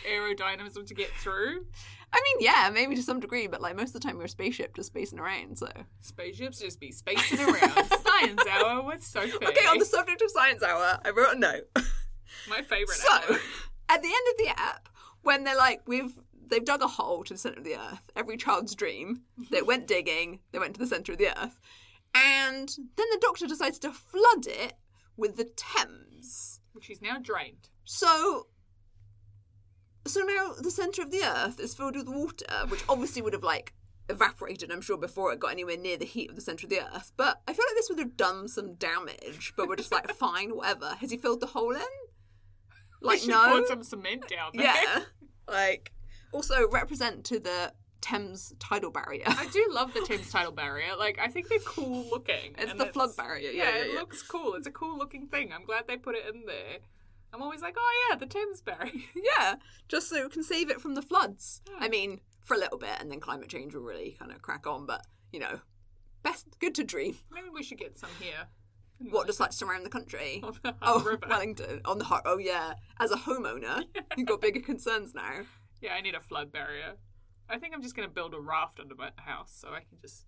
[0.09, 1.65] aerodynamism to get through?
[2.13, 4.29] I mean, yeah, maybe to some degree, but like most of the time we're a
[4.29, 5.67] spaceship just spacing around, so.
[6.01, 7.71] Spaceships just be spacing around.
[8.03, 9.45] Science hour with Sophie.
[9.45, 11.69] Okay, on the subject of Science Hour, I wrote a note.
[12.49, 12.97] my favorite.
[12.97, 13.39] So, hour.
[13.89, 14.89] at the end of the app,
[15.21, 16.13] when they're like, we've
[16.49, 18.11] they've dug a hole to the center of the earth.
[18.15, 19.21] Every child's dream.
[19.49, 19.67] They mm-hmm.
[19.67, 20.39] went digging.
[20.51, 21.59] They went to the center of the earth,
[22.13, 24.73] and then the Doctor decides to flood it
[25.17, 26.59] with the Thames.
[26.73, 27.69] Which is now drained.
[27.85, 28.47] So,
[30.05, 33.43] so now the center of the Earth is filled with water, which obviously would have
[33.43, 33.73] like
[34.09, 36.81] evaporated, I'm sure, before it got anywhere near the heat of the center of the
[36.81, 37.11] Earth.
[37.17, 39.53] But I feel like this would have done some damage.
[39.55, 40.95] But we're just like, fine, whatever.
[40.99, 41.81] Has he filled the hole in?
[43.01, 43.59] Like, no.
[43.59, 44.65] put some cement down there.
[44.65, 45.01] Yeah.
[45.47, 45.91] Like,
[46.31, 49.25] also represent to the Thames tidal barrier.
[49.27, 50.95] I do love the Thames tidal barrier.
[50.97, 52.55] Like, I think they're cool looking.
[52.57, 53.49] It's the flood barrier.
[53.49, 53.99] Yeah, yeah, it yeah.
[53.99, 54.53] looks cool.
[54.53, 55.51] It's a cool looking thing.
[55.51, 56.77] I'm glad they put it in there.
[57.33, 58.91] I'm always like, oh yeah, the Thames barrier.
[59.15, 59.55] Yeah,
[59.87, 61.61] just so we can save it from the floods.
[61.69, 61.83] Hmm.
[61.83, 64.67] I mean, for a little bit, and then climate change will really kind of crack
[64.67, 64.85] on.
[64.85, 65.59] But you know,
[66.23, 67.17] best good to dream.
[67.31, 68.47] Maybe we should get some here.
[69.09, 70.41] What just like surround the country?
[70.43, 71.25] On the Oh, river.
[71.27, 72.23] Wellington on the heart.
[72.27, 73.83] Oh yeah, as a homeowner,
[74.17, 75.41] you've got bigger concerns now.
[75.81, 76.93] Yeah, I need a flood barrier.
[77.49, 80.25] I think I'm just gonna build a raft under my house so I can just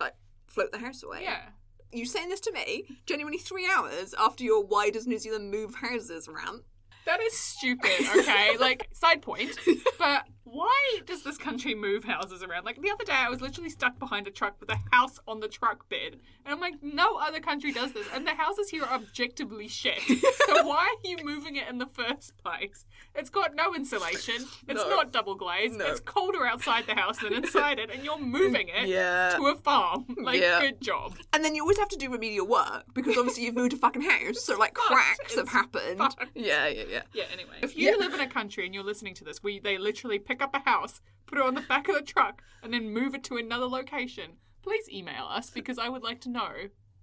[0.00, 0.14] Like
[0.46, 1.20] float the house away.
[1.24, 1.48] yeah.
[1.92, 5.74] You saying this to me genuinely three hours after your "Why does New Zealand move
[5.76, 6.62] houses?" rant?
[7.06, 8.06] That is stupid.
[8.18, 9.58] Okay, like side point,
[9.98, 12.64] but why does this country move houses around?
[12.64, 15.40] Like the other day, I was literally stuck behind a truck with a house on
[15.40, 18.84] the truck bed, and I'm like, no other country does this, and the houses here
[18.84, 20.00] are objectively shit.
[20.46, 22.84] So why are you moving it in the first place?
[23.14, 24.46] It's got no insulation.
[24.68, 24.88] It's No.
[24.88, 25.76] not double glazed.
[25.78, 25.86] No.
[25.86, 29.34] It's colder outside the house than inside it, and you're moving it Yeah.
[29.36, 30.06] to a farm.
[30.18, 30.60] Like, Yeah.
[30.60, 31.16] good job.
[31.32, 34.02] And then you always have to do remedial work because obviously you've moved a fucking
[34.02, 36.00] house, so like cracks have happened.
[36.34, 37.02] Yeah, yeah, yeah.
[37.14, 37.56] Yeah, anyway.
[37.62, 37.96] If you Yeah.
[37.96, 40.60] live in a country and you're listening to this, where they literally pick up a
[40.60, 43.66] house, put it on the back of the truck, and then move it to another
[43.66, 46.50] location, please email us because I would like to know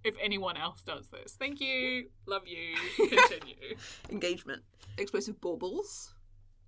[0.03, 1.35] if anyone else does this.
[1.39, 2.09] Thank you.
[2.27, 2.75] Love you.
[3.09, 3.75] Continue.
[4.09, 4.61] Engagement.
[4.97, 6.13] Explosive baubles.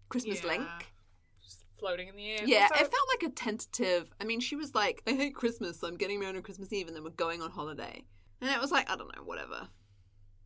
[0.09, 0.47] Christmas Yeah.
[0.49, 0.67] link.
[1.43, 2.39] Just floating in the air.
[2.45, 4.11] Yeah, Also- it felt like a tentative.
[4.19, 6.87] I mean, she was like, I hate Christmas, so I'm getting married on Christmas Eve,
[6.87, 8.05] and then we're going on holiday.
[8.41, 9.67] And it was like, I don't know, whatever.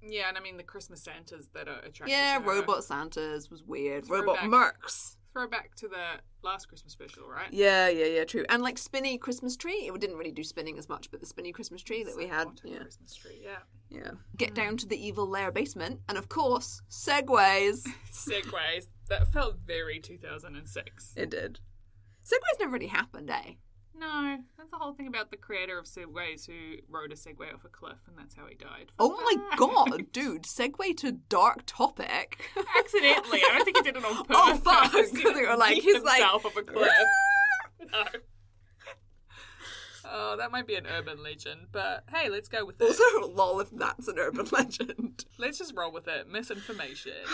[0.03, 2.49] Yeah, and I mean the Christmas Santas that are attracted Yeah, to her.
[2.49, 4.05] robot Santas was weird.
[4.05, 4.41] Throwback.
[4.43, 5.15] Robot Mercs.
[5.34, 7.52] Throwback to the last Christmas special, right?
[7.52, 8.44] Yeah, yeah, yeah, true.
[8.50, 9.89] And like spinny Christmas tree.
[9.94, 12.48] It didn't really do spinning as much, but the spinny Christmas tree that we had.
[12.63, 13.60] Yeah, Christmas tree, yeah.
[13.89, 14.12] yeah.
[14.36, 17.88] Get down to the evil lair basement, and of course, segways.
[18.12, 18.88] Segways.
[19.08, 21.13] That felt very 2006.
[21.15, 21.60] it did.
[22.24, 23.54] Segways never really happened, eh?
[23.97, 27.65] No, that's the whole thing about the creator of Segways who rode a Segway off
[27.65, 28.91] a cliff and that's how he died.
[28.97, 30.43] Oh my god, dude!
[30.43, 32.41] Segway to dark topic.
[32.80, 33.41] Accidentally.
[33.47, 34.62] I don't think he did it on oh, purpose.
[34.65, 34.93] Oh, fuck.
[35.17, 36.89] He They were like- he's like- off a cliff.
[37.91, 38.04] no.
[40.13, 42.86] Oh, that might be an urban legend, but hey, let's go with it.
[42.86, 45.23] Also, lol, if that's an urban legend.
[45.38, 46.27] let's just roll with it.
[46.27, 47.13] Misinformation.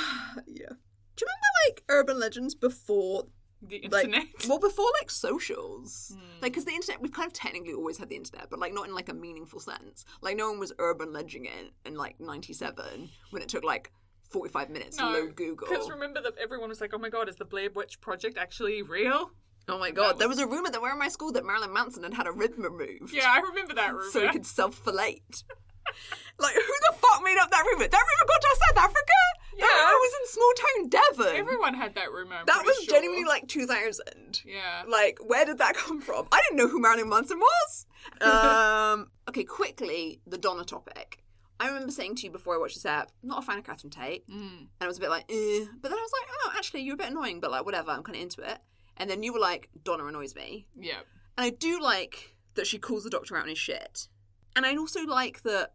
[0.47, 0.73] yeah.
[1.15, 3.23] Do you remember like urban legends before,
[3.61, 4.27] The like, internet.
[4.47, 6.13] well, before like socials?
[6.15, 6.41] Hmm.
[6.41, 8.87] Like, because the internet, we've kind of technically always had the internet, but like not
[8.87, 10.05] in like a meaningful sense.
[10.21, 13.91] Like, no one was urban legending it in like '97 when it took like
[14.29, 15.67] 45 minutes No, to load Google.
[15.69, 18.81] Because remember that everyone was like, "Oh my god, is the Blair Witch Project actually
[18.81, 19.31] real?"
[19.69, 21.73] Oh my god, there was- was a rumor that where in my school that Marilyn
[21.73, 23.13] Manson had had a rib removed.
[23.13, 24.09] Yeah, I remember that rumor.
[24.11, 25.43] So he could self fellate.
[26.39, 27.87] like, who the fuck made up that rumor?
[27.87, 29.13] That rumor got to South Africa?
[29.57, 29.65] Yeah.
[29.65, 31.35] That rumor was in small town Devon.
[31.39, 32.35] Everyone had that rumor.
[32.35, 32.93] I'm that was sure.
[32.95, 34.41] genuinely like 2000.
[34.45, 34.83] Yeah.
[34.87, 36.27] Like, where did that come from?
[36.31, 37.85] I didn't know who Marilyn Manson was.
[38.21, 41.23] Um, okay, quickly, the Donna topic.
[41.59, 43.89] I remember saying to you before I watched this app, not a fan of Catherine
[43.91, 44.59] Tate, Mm.
[44.59, 45.65] and I was a bit like, eh.
[45.81, 48.03] But then I was like, oh, actually, you're a bit annoying, but like, whatever, I'm
[48.03, 48.59] kind of into it.
[48.95, 50.67] And then you were like, Donna annoys me.
[50.79, 50.99] Yeah.
[51.37, 54.07] And I do like that she calls the doctor out on his shit.
[54.55, 55.73] And I also like that,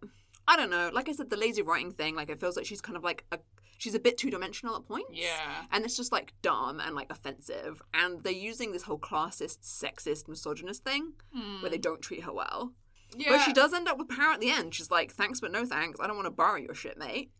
[0.48, 2.80] I don't know, like I said, the lazy writing thing, like it feels like she's
[2.80, 3.38] kind of like a,
[3.82, 5.10] she's a bit two dimensional at points.
[5.12, 5.64] Yeah.
[5.72, 7.82] And it's just like dumb and like offensive.
[7.92, 11.14] And they're using this whole classist, sexist, misogynist thing
[11.60, 12.72] where they don't treat her well.
[13.12, 13.20] Hmm.
[13.20, 13.30] Yeah.
[13.30, 14.72] But she does end up with power at the end.
[14.74, 15.98] She's like, thanks, but no thanks.
[16.00, 17.32] I don't want to borrow your shit, mate.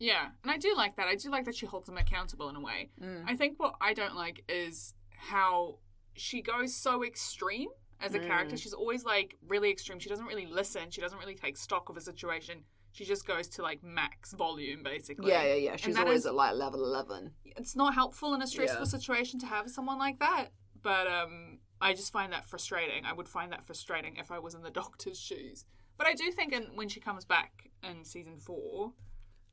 [0.00, 1.06] Yeah, and I do like that.
[1.06, 2.90] I do like that she holds them accountable in a way.
[3.00, 3.24] Mm.
[3.28, 5.78] I think what I don't like is how
[6.14, 7.68] she goes so extreme
[8.00, 8.26] as a Mm.
[8.26, 8.56] character.
[8.56, 10.00] She's always like really extreme.
[10.00, 10.90] She doesn't really listen.
[10.90, 12.64] She doesn't really take stock of a situation.
[12.94, 15.30] She just goes to like max volume basically.
[15.32, 15.76] Yeah, yeah, yeah.
[15.76, 17.32] She's always is- at like level 11.
[17.44, 18.88] It's not helpful in a stressful Yeah.
[18.98, 20.46] situation to have someone like that.
[20.80, 23.04] But um I just find that frustrating.
[23.04, 25.64] I would find that frustrating if I was in the doctor's shoes.
[25.98, 28.92] But I do think in, when she comes back in season 4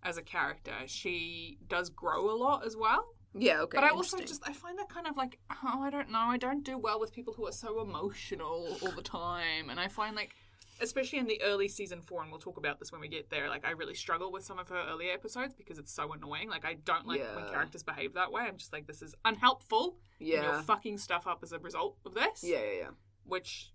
[0.03, 3.05] as a character, she does grow a lot as well.
[3.33, 3.77] Yeah, okay.
[3.77, 6.37] but I also just I find that kind of like oh I don't know I
[6.37, 10.15] don't do well with people who are so emotional all the time and I find
[10.15, 10.35] like
[10.81, 13.47] especially in the early season four, and we'll talk about this when we get there.
[13.49, 16.49] Like, I really struggle with some of her earlier episodes because it's so annoying.
[16.49, 18.43] Like, I don't like when characters behave that way.
[18.43, 19.97] I'm just like, this is unhelpful.
[20.19, 20.61] And you're Yeah.
[20.61, 22.43] fucking stuff up as a result of this.
[22.43, 22.89] Yeah, yeah, yeah.
[23.23, 23.71] Which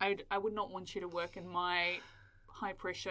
[0.00, 1.98] I I would not want you to work in my
[2.46, 3.10] high pressure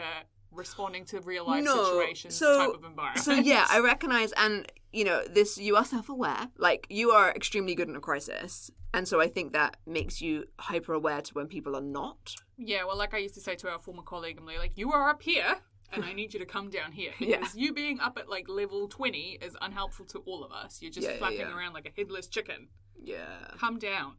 [0.51, 3.25] responding to real life No, situations so- type of environment.
[3.25, 6.49] So yeah, I recognize, and you know, this you are self-aware.
[6.57, 10.45] Like you are extremely good in a crisis, and so I think that makes you
[10.59, 12.35] hyper-aware to when people are not.
[12.57, 15.09] Yeah, well, like I used to say to our former colleague, Emily, like, you are
[15.09, 15.57] up here,
[15.93, 17.11] and I need you to come down here.
[17.19, 17.37] Yeah.
[17.37, 20.81] Because you being up at, like, level 20 is unhelpful to all of us.
[20.81, 21.55] You're just Yeah, yeah, flapping yeah.
[21.55, 22.67] around like a headless chicken.
[23.01, 23.25] Yeah.
[23.59, 24.15] Come down.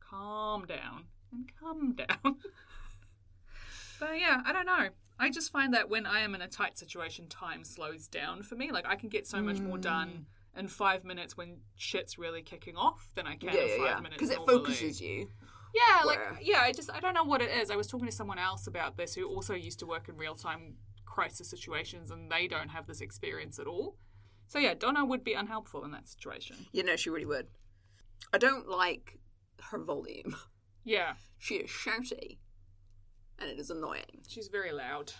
[0.00, 1.04] Calm down.
[1.32, 2.18] And come down.
[4.00, 4.88] but yeah, I don't know.
[5.18, 8.56] I just find that when I am in a tight situation, time slows down for
[8.56, 8.72] me.
[8.72, 10.26] Like, I can get so much more done
[10.56, 10.60] mm.
[10.60, 13.86] in five minutes when shit's really kicking off than I can Yeah, in yeah, five
[13.86, 14.00] yeah.
[14.00, 14.14] minutes.
[14.14, 15.28] Because it focuses you.
[15.74, 17.70] Yeah, like where- yeah, I just I don't know what it is.
[17.70, 20.34] I was talking to someone else about this who also used to work in real
[20.34, 23.96] time crisis situations and they don't have this experience at all.
[24.46, 26.56] So yeah, Donna would be unhelpful in that situation.
[26.72, 27.46] You know, she really would.
[28.32, 29.18] I don't like
[29.70, 30.36] her volume.
[30.86, 32.36] Yeah, She is shouty,
[33.38, 34.20] and it is annoying.
[34.28, 35.12] she's very loud.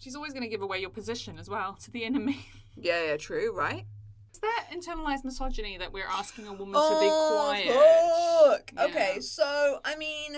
[0.00, 2.40] She's always going to give away your position as well to the enemy.
[2.74, 3.84] Yeah, yeah, true, right?
[4.32, 8.58] Is that internalized misogyny that we're asking a woman Oh, to be quiet?
[8.58, 8.72] fuck.
[8.74, 8.84] Yeah.
[8.84, 10.36] Okay, so I mean,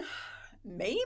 [0.64, 0.98] maybe.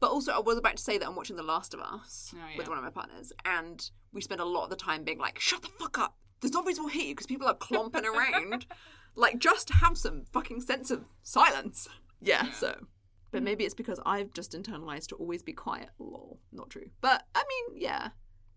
[0.00, 2.38] But also, I was about to say that I'm watching The Last of Us Oh,
[2.50, 2.58] yeah.
[2.58, 5.38] with one of my partners, and we spend a lot of the time being like,
[5.38, 6.16] "Shut the fuck up!
[6.40, 8.66] The zombies will hit you because people are clomping around."
[9.16, 11.86] Like, just have some fucking sense of silence.
[12.20, 12.46] Yeah.
[12.46, 12.50] Yeah.
[12.58, 12.86] So.
[13.30, 15.90] But maybe it's because I've just internalized to always be quiet.
[16.00, 16.90] Lol, not true.
[17.00, 18.08] But I mean, yeah,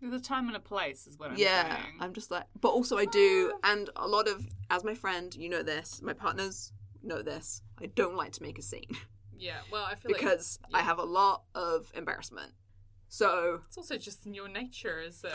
[0.01, 1.93] There's a time and a place, is what I'm yeah, saying.
[1.99, 5.49] I'm just like, but also I do, and a lot of, as my friend, you
[5.49, 6.71] know this, my partners
[7.03, 7.61] know this.
[7.81, 8.97] I don't like to make a scene
[9.37, 12.51] Yeah, well, I feel like because I have a lot of embarrassment.
[13.09, 15.33] So it's also just in your nature as a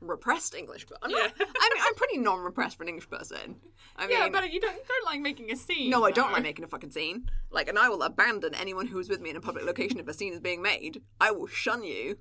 [0.00, 1.16] repressed English, but I'm Yeah.
[1.18, 1.32] not.
[1.38, 3.56] I mean, I'm pretty non-repressed for an English person.
[3.96, 5.90] I mean, yeah, but you don't don't like making a scene.
[5.90, 6.34] no, I don't though.
[6.34, 7.28] like making a fucking scene.
[7.50, 10.08] Like, and I will abandon anyone who is with me in a public location if
[10.08, 11.02] a scene is being made.
[11.20, 12.18] I will shun you.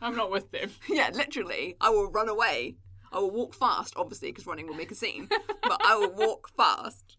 [0.00, 0.70] I'm not with them.
[0.88, 1.76] Yeah, literally.
[1.80, 2.76] I will run away.
[3.10, 5.28] I will walk fast, obviously, because running will make a scene.
[5.62, 7.16] but I will walk fast.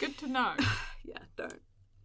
[0.00, 0.52] Good to know.
[1.06, 1.60] Yeah, don't.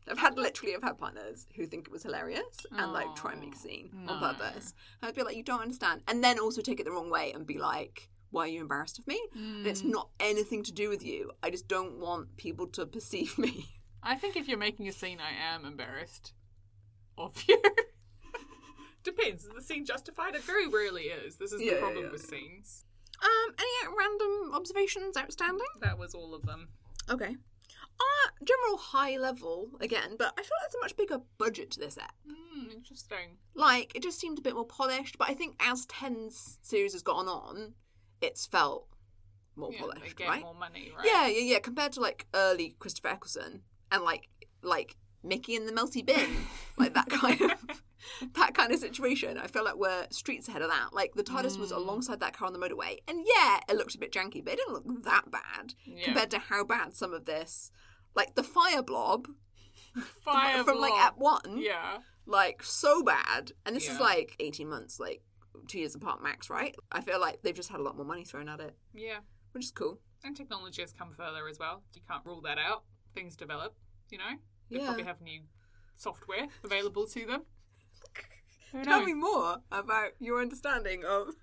[0.10, 3.42] I've had literally, I've had partners who think it was hilarious and like try and
[3.42, 4.14] make a scene no.
[4.14, 4.74] on purpose.
[5.02, 7.32] And I'd be like, you don't understand, and then also take it the wrong way
[7.34, 9.20] and be like, why are you embarrassed of me?
[9.36, 9.92] And it's Mm.
[9.92, 11.32] not anything to do with you.
[11.42, 13.66] I just don't want people to perceive me.
[14.04, 16.34] I think if you're making a scene, I am embarrassed
[17.18, 17.62] of you.
[19.04, 19.46] Depends.
[19.46, 20.36] Is the scene justified?
[20.36, 21.38] It very rarely is.
[21.38, 22.12] This is Yeah, the problem yeah.
[22.12, 22.86] with scenes.
[23.22, 25.66] Um, any random observations outstanding?
[25.82, 26.70] That was all of them.
[27.10, 27.36] Okay.
[28.00, 31.80] Uh, general high level again, but I feel like there's a much bigger budget to
[31.80, 32.16] this app.
[32.28, 33.38] Hmm, interesting.
[33.56, 37.02] Like, it just seemed a bit more polished, but I think as Ten's series has
[37.02, 37.74] gone on,
[38.22, 38.88] it's felt
[39.58, 40.42] more Yeah, they polished, get right?
[40.42, 41.06] more money, right?
[41.06, 41.60] Yeah, yeah, yeah.
[41.60, 44.30] Compared to like early Christopher Eccleston and like
[44.62, 46.30] like Mickey in the melty bin,
[46.78, 47.52] like that kind of
[48.36, 49.38] that kind of situation.
[49.38, 50.94] I feel like we're streets ahead of that.
[50.94, 51.78] Like the TARDIS was Mm.
[51.78, 54.58] alongside that car on the motorway, and yeah, it looked a bit janky, but it
[54.58, 56.06] didn't look that bad Yeah.
[56.06, 57.72] compared to how bad some of this,
[58.16, 59.28] like the fire blob
[60.24, 61.02] Fire from like blob.
[61.08, 61.98] at one, Yeah.
[62.26, 63.52] like so bad.
[63.66, 65.22] And this is like eighteen months, like
[65.68, 66.76] two years apart max, right?
[66.92, 69.20] I feel like they've just had a lot more money thrown at it, Yeah.
[69.52, 70.00] which is cool.
[70.24, 71.84] And technology has come further as well.
[71.94, 72.84] You can't rule that out.
[73.16, 73.76] Things develop,
[74.10, 74.32] you know?
[74.70, 74.86] They Yeah.
[74.86, 75.42] probably have new
[75.96, 77.46] software available to them.
[78.84, 81.34] Tell me more about your understanding of.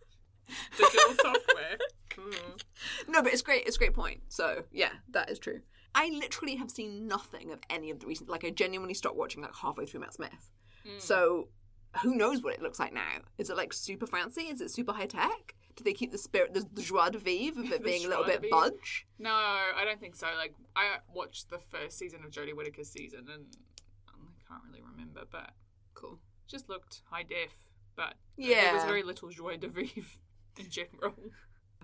[0.76, 1.76] Digital software.
[2.10, 2.62] Mm.
[3.08, 3.66] No, but it's great.
[3.66, 4.20] It's a great point.
[4.28, 5.60] So yeah, that is true.
[5.96, 8.28] I literally have seen nothing of any of the recent.
[8.28, 10.50] Like I genuinely stopped watching like halfway through Matt Smith.
[10.86, 11.00] Mm.
[11.00, 11.48] So
[12.02, 13.22] who knows what it looks like now?
[13.38, 14.42] Is it like super fancy?
[14.42, 15.54] Is it super high tech?
[15.74, 18.24] Do they keep the spirit, the, the joie de vivre of it being a little
[18.24, 19.06] bit budge?
[19.18, 20.26] No, I don't think so.
[20.36, 23.46] Like I watched the first season of Jodie Whittaker's season, and
[24.08, 25.50] I can't really remember, but
[25.94, 26.18] Cool.
[26.46, 27.52] just looked high def.
[27.96, 28.64] But Yeah.
[28.64, 30.02] there was very little joie de vivre
[30.58, 31.14] in general.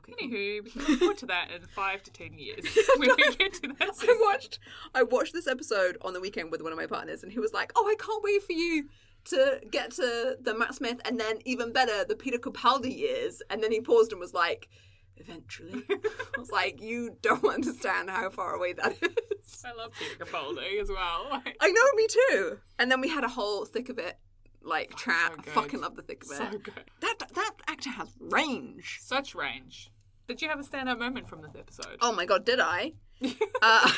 [0.09, 0.27] Okay.
[0.27, 2.65] Anywho, we can look forward to that in five to ten years
[2.97, 3.91] when we get to that.
[4.03, 4.59] I watched
[4.95, 7.53] I watched this episode on the weekend with one of my partners and he was
[7.53, 8.89] like, Oh, I can't wait for you
[9.27, 13.63] to get to the Matt Smith and then even better, the Peter Capaldi years and
[13.63, 14.69] then he paused and was like,
[15.17, 15.85] Eventually.
[15.91, 19.63] I was like, You don't understand how far away that is.
[19.65, 21.29] I love Peter Capaldi as well.
[21.31, 22.59] Like, I know, me too.
[22.79, 24.19] And then we had a whole thick of it
[24.65, 25.35] like trap.
[25.45, 26.37] so I fucking love the thick of it.
[26.37, 26.85] so good.
[27.01, 28.99] That that actor has range.
[29.03, 29.91] Such range.
[30.29, 31.99] Did you have a standout moment from this episode?
[32.01, 32.93] Oh my god, did I?
[33.63, 33.91] uh,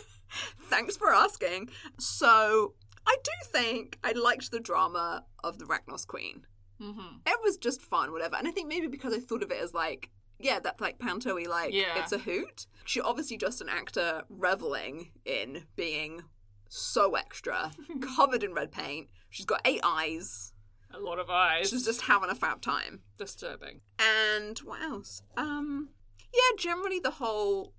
[0.68, 1.68] thanks for asking.
[1.98, 2.74] So,
[3.06, 6.46] I do think I liked the drama of the Racnoss Queen.
[6.80, 7.18] Mm-hmm.
[7.26, 8.36] It was just fun, whatever.
[8.36, 11.36] And I think maybe because I thought of it as like, yeah, that like panto
[11.48, 12.00] like Yeah.
[12.02, 12.66] it's a hoot.
[12.84, 16.22] She obviously just an actor reveling in being
[16.68, 17.70] so extra,
[18.16, 19.08] covered in red paint.
[19.32, 20.52] She's got eight eyes.
[20.94, 21.70] A lot of eyes.
[21.70, 23.00] She's just having a fab time.
[23.18, 23.80] disturbing.
[23.98, 25.22] And what else?
[25.36, 25.88] Um,
[26.34, 27.72] yeah, generally the whole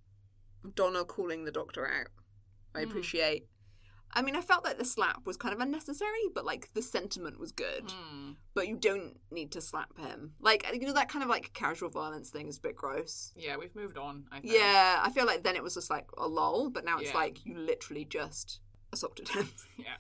[0.76, 2.08] Donna calling the doctor out.
[2.74, 2.90] I Mm.
[2.90, 3.48] appreciate.
[4.16, 7.40] I mean, I felt like the slap was kind of unnecessary, but like the sentiment
[7.40, 7.88] was good.
[7.88, 8.36] Mm.
[8.54, 10.34] But you don't need to slap him.
[10.40, 13.32] Like you know that kind of like casual violence thing is a bit gross.
[13.36, 14.26] Yeah, we've moved on.
[14.32, 14.54] I think.
[14.54, 17.18] Yeah, I feel like then it was just like a lull, but now it's Yeah.
[17.18, 18.60] like you literally just
[18.92, 19.50] assaulted him.
[19.78, 19.98] Yeah.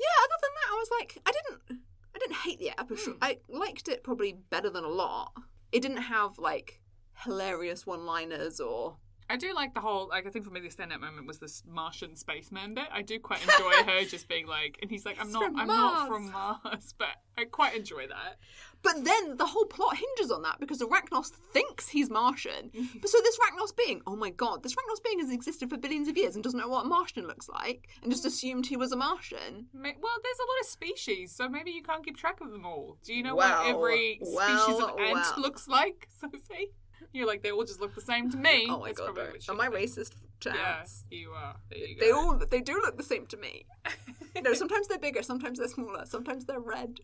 [0.00, 1.82] Yeah, other than that, I was like, I didn't,
[2.14, 3.12] I didn't hate the episode.
[3.12, 3.18] Hmm.
[3.22, 5.32] I liked it probably better than a lot.
[5.72, 6.80] It didn't have like
[7.24, 8.96] hilarious one-liners or
[9.28, 11.62] I do like the whole like I think for me the standout moment was this
[11.66, 12.86] Martian spaceman bit.
[12.92, 16.08] I do quite enjoy her just being like and he's like, I'm not I'm not
[16.08, 17.08] from Mars but
[17.38, 18.36] I quite enjoy that.
[18.82, 22.70] But then the whole plot hinges on that because Arachnos thinks he's Martian.
[23.00, 26.06] But so this Arachnos being, oh my god, this Arachnos being has existed for billions
[26.08, 28.28] of years and doesn't know what a Martian looks like and just hmm.
[28.28, 29.66] assumed he was a Martian.
[29.72, 32.98] Well, there's a lot of species, so maybe you can't keep track of them all.
[33.04, 35.34] Do you know Well, what every species well, of ant well.
[35.38, 36.72] looks like, Sophie?
[37.12, 38.66] You're like, they all just look the same to me.
[38.70, 39.32] Oh my That's god, probably don't.
[39.32, 41.56] what she am I racist to Yeah, you are.
[41.74, 43.66] You They all they do look the same to me.
[44.42, 46.98] No, sometimes they're bigger, sometimes they're smaller, sometimes they're red.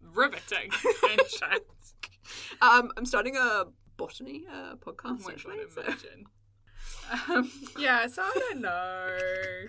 [0.00, 0.70] riveting.
[2.62, 3.64] Um, I'm starting a
[3.96, 5.56] botany uh, Oh podcast my actually.
[5.56, 6.24] god, so- imagine.
[7.28, 9.66] Um, yeah, so I don't know.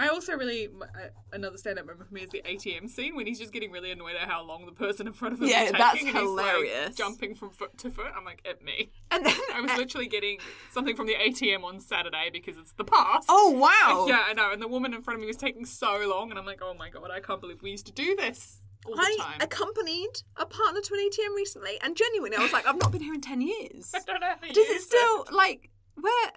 [0.00, 0.86] I also really uh,
[1.32, 4.16] another stand-up moment for me is the ATM scene when he's just getting really annoyed
[4.20, 5.78] at how long the person in front of him Yeah, is taking.
[5.78, 6.94] that's and he's, like, hilarious.
[6.96, 8.06] jumping from foot to foot.
[8.16, 8.90] I'm like, at me.
[9.10, 10.38] And then I was literally getting
[10.70, 13.26] something from the ATM on Saturday because it's the past.
[13.28, 14.06] Oh wow!
[14.08, 14.50] Yeah, I know.
[14.52, 16.74] And the woman in front of me was taking so long, and I'm like, oh
[16.74, 20.46] my god, I can't believe we used to do this all the I accompanied a
[20.46, 23.20] partner to an ATM recently, and genuinely, I was like, I've not been here in
[23.20, 23.92] ten years.
[23.94, 26.30] I don't know Does it still like where?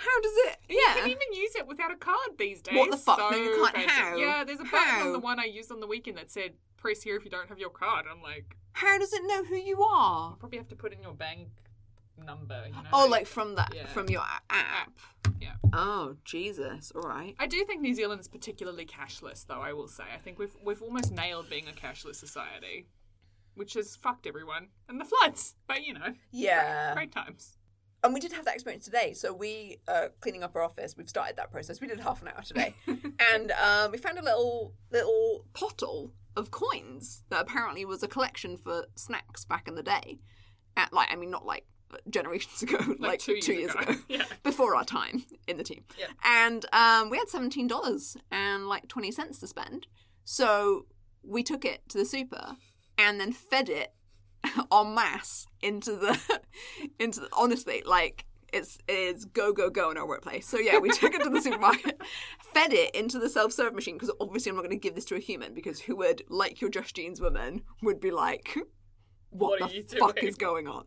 [0.00, 0.56] How does it?
[0.68, 0.94] Yeah.
[0.96, 2.76] You can even use it without a card these days.
[2.76, 3.18] What the fuck?
[3.18, 3.74] So No, you can't.
[3.74, 3.90] fancy.
[3.90, 4.16] How?
[4.16, 7.02] Yeah, there's a button on the one I used on the weekend that said press
[7.02, 8.06] here if you don't have your card.
[8.10, 10.30] I'm like, How does it know who you are?
[10.30, 11.48] You probably have to put in your bank
[12.24, 12.62] number.
[12.68, 12.88] You know?
[12.92, 13.86] Oh, like from that Yeah.
[13.86, 14.92] from your a- app.
[15.40, 15.54] Yeah.
[15.72, 16.92] Oh Jesus!
[16.94, 17.34] All right.
[17.38, 19.60] I do think New Zealand is particularly cashless, though.
[19.60, 22.86] I will say, I think we've we've almost nailed being a cashless society,
[23.54, 25.54] which has fucked everyone and the floods.
[25.66, 26.94] But you know, Yeah.
[26.94, 27.57] great times.
[28.04, 29.12] And we did have that experience today.
[29.12, 30.96] So we uh, cleaning up our office.
[30.96, 31.80] We've started that process.
[31.80, 32.74] We did half an hour today,
[33.34, 38.56] and um, we found a little little pottle of coins that apparently was a collection
[38.56, 40.20] for snacks back in the day.
[40.76, 41.66] At like, I mean, not like
[42.08, 43.80] generations ago, like, two years years ago.
[43.80, 44.24] ago, Yeah.
[44.44, 45.82] before our time in the team.
[45.98, 46.06] Yeah.
[46.24, 49.88] And um, we had seventeen dollars and like twenty cents to spend.
[50.24, 50.86] So
[51.24, 52.56] we took it to the super
[52.96, 53.92] and then fed it
[54.72, 56.18] en masse into the
[56.98, 60.46] into the, honestly like it's it's go go go in our workplace.
[60.46, 62.00] So yeah, we took it to the supermarket,
[62.54, 65.04] fed it into the self serve machine because obviously I'm not going to give this
[65.06, 68.56] to a human because who would like your Just Jeans woman would be like,
[69.30, 70.84] what, What the fuck doing?" is going on?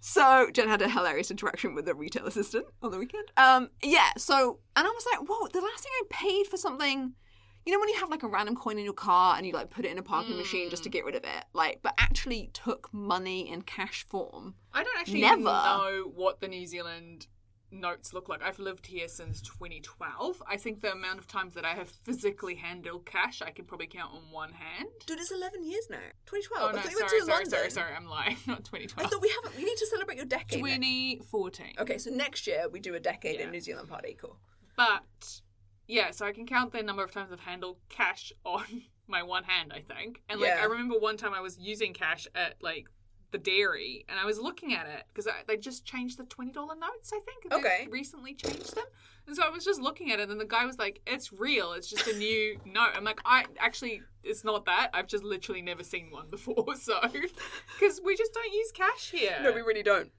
[0.00, 3.32] So Jen had a hilarious interaction with the retail assistant on the weekend.
[3.36, 4.10] Um, yeah.
[4.16, 7.14] So and I was like, whoa, the last thing I paid for something.
[7.68, 9.68] You know when you have like a random coin in your car and you like
[9.68, 10.92] put it in a parking machine just to mm.
[10.92, 14.54] get rid of it, like, but actually took money in cash form.
[14.72, 15.42] I don't actually Never.
[15.42, 17.26] know what the New Zealand
[17.70, 18.42] notes look like.
[18.42, 20.42] I've lived here since 2012.
[20.48, 23.86] I think the amount of times that I have physically handled cash, I can probably
[23.86, 24.88] count on one hand.
[25.04, 25.98] Dude, it's 11 years now.
[26.24, 26.62] 2012.
[26.62, 27.94] Oh I no, thought you sorry, went to sorry, sorry, sorry.
[27.94, 28.38] I'm lying.
[28.46, 29.58] Not 2012 I thought we haven't.
[29.58, 30.60] We need to celebrate your decade.
[30.60, 31.74] 2014.
[31.80, 33.44] Okay, so next year we do a decade Yeah.
[33.44, 34.16] in New Zealand party.
[34.18, 34.38] Cool.
[34.74, 35.42] But
[35.88, 39.44] yeah, so I can count the number of times I've handled cash on my one
[39.44, 40.22] hand, I think.
[40.28, 40.60] And like Yeah.
[40.62, 42.86] I remember one time I was using cash at like
[43.30, 47.12] the dairy and I was looking at it because they just changed the $20 notes,
[47.12, 47.50] I think.
[47.50, 47.86] They Okay.
[47.90, 48.84] recently changed them.
[49.26, 51.72] And so I was just looking at it and the guy was like, "It's real.
[51.72, 54.88] It's just a new note." I'm like, "I actually it's not that.
[54.94, 56.98] I've just literally never seen one before." So
[57.78, 59.38] cuz we just don't use cash here.
[59.42, 60.10] No, we really don't.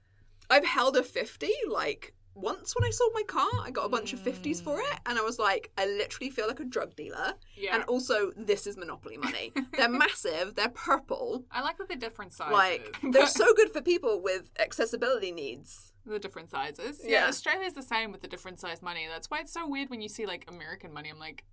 [0.48, 3.48] I've held a 50 like once when I sold my car.
[3.62, 6.46] I got a bunch of 50s for it, and I was like, I literally feel
[6.46, 7.34] like a drug dealer.
[7.56, 7.74] yeah.
[7.74, 9.52] And also, this is Monopoly money.
[9.76, 11.44] they're massive, they're purple.
[11.50, 12.52] I like that they're different sizes.
[12.52, 15.92] Like, they're so good for people with accessibility needs.
[16.06, 17.00] the different sizes.
[17.04, 17.22] Yeah.
[17.22, 19.06] Yeah, Australia's the same with the different size money.
[19.10, 21.10] That's why it's so weird when you see like American money.
[21.10, 21.44] I'm like,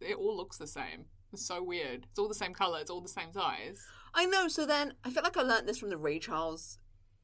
[0.00, 1.06] it all looks the same.
[1.32, 2.06] It's so weird.
[2.10, 2.80] It's all the same color.
[2.80, 3.84] It's all the same size.
[4.14, 6.78] I know, so then I feel like I learnt this from the Ray Charles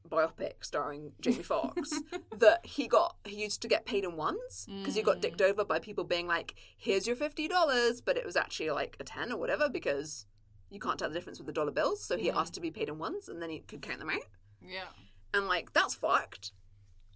[0.07, 1.91] biopic starring Jamie Foxx
[2.37, 5.63] that he got he used to get paid in ones because he got dicked over
[5.63, 9.31] by people being like, "Here's your fifty dollars," but it was actually like a ten
[9.31, 10.25] or whatever because
[10.69, 12.03] you can't tell the difference with the dollar bills.
[12.03, 14.25] So he asked to be paid in ones, and then he could count them out.
[14.61, 14.87] Yeah.
[15.33, 16.51] And like that's fucked.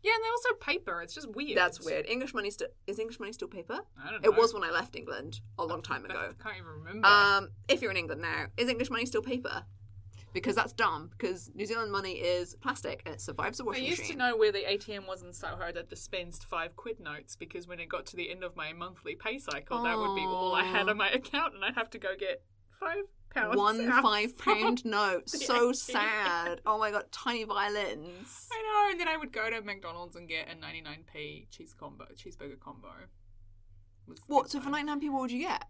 [0.03, 1.01] Yeah, and they also paper.
[1.01, 1.57] It's just weird.
[1.57, 2.07] That's weird.
[2.07, 3.79] English money still is English money still paper?
[4.03, 4.31] I don't know.
[4.31, 6.15] It was when I left England a long time ago.
[6.15, 7.07] I can't even remember.
[7.07, 9.63] Um, if you're in England now, is English money still paper?
[10.33, 11.09] Because that's dumb.
[11.11, 14.17] Because New Zealand money is plastic and it survives a washing I used machine.
[14.17, 17.79] to know where the ATM was in Soho that dispensed five quid notes because when
[17.79, 20.63] it got to the end of my monthly pay cycle, that would be all I
[20.63, 22.43] had on my account, and I'd have to go get
[22.79, 23.03] five
[23.33, 23.57] pounds.
[23.57, 25.29] One five pound note.
[25.29, 25.75] So ATM.
[25.75, 26.61] sad.
[26.65, 28.47] Oh my god, tiny violins.
[28.51, 32.05] I know, and then I would go to McDonald's and get a 99p cheese combo,
[32.15, 32.89] cheeseburger combo.
[34.27, 34.49] What?
[34.49, 35.63] So for 99p, what would you get?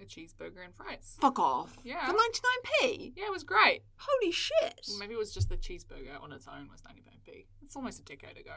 [0.00, 1.16] A cheeseburger and fries.
[1.20, 1.76] Fuck off.
[1.84, 2.06] Yeah.
[2.06, 3.12] For 99p?
[3.16, 3.82] Yeah, it was great.
[3.96, 4.86] Holy shit.
[4.98, 7.44] Maybe it was just the cheeseburger on its own was 99p.
[7.62, 8.52] It's almost a decade ago.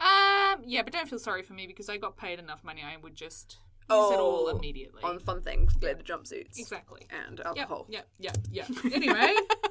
[0.00, 2.82] Um, yeah, but don't feel sorry for me because I got paid enough money.
[2.82, 3.58] I would just
[3.90, 5.02] use it all Oh, immediately.
[5.02, 6.58] On fun things, like the jumpsuits.
[6.58, 7.06] exactly.
[7.26, 7.86] And Yep, alcohol.
[7.88, 8.66] yep, yep, yep.
[8.92, 9.34] Anyway,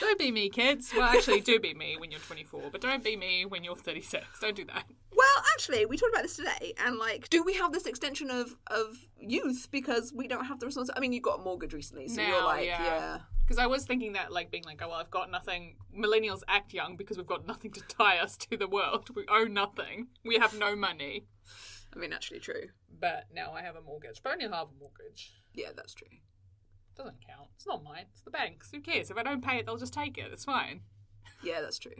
[0.00, 0.92] don't be me, kids.
[0.94, 4.24] Well, actually, do be me when you're 24, but don't be me when you're 36.
[4.40, 4.84] Don't do that.
[5.14, 8.56] Well, actually, we talked about this today, and like, do we have this extension of
[8.66, 10.98] of youth because we don't have the responsibility?
[10.98, 12.82] I mean, you got a mortgage recently, so you're like, yeah.
[12.82, 13.18] yeah.
[13.44, 15.76] Because I was thinking that, like, being like, oh, well, I've got nothing.
[15.94, 19.10] Millennials act young because we've got nothing to tie us to the world.
[19.14, 20.08] We owe nothing.
[20.24, 21.26] We have no money.
[21.94, 22.68] I mean, actually, true.
[22.98, 25.32] But now I have a mortgage, but only half a mortgage.
[25.52, 26.08] Yeah, that's true.
[26.96, 27.48] Doesn't count.
[27.56, 28.06] It's not mine.
[28.12, 28.70] It's the bank's.
[28.70, 29.10] Who cares?
[29.10, 30.30] If I don't pay it, they'll just take it.
[30.32, 30.80] It's fine.
[31.42, 31.92] Yeah, that's true.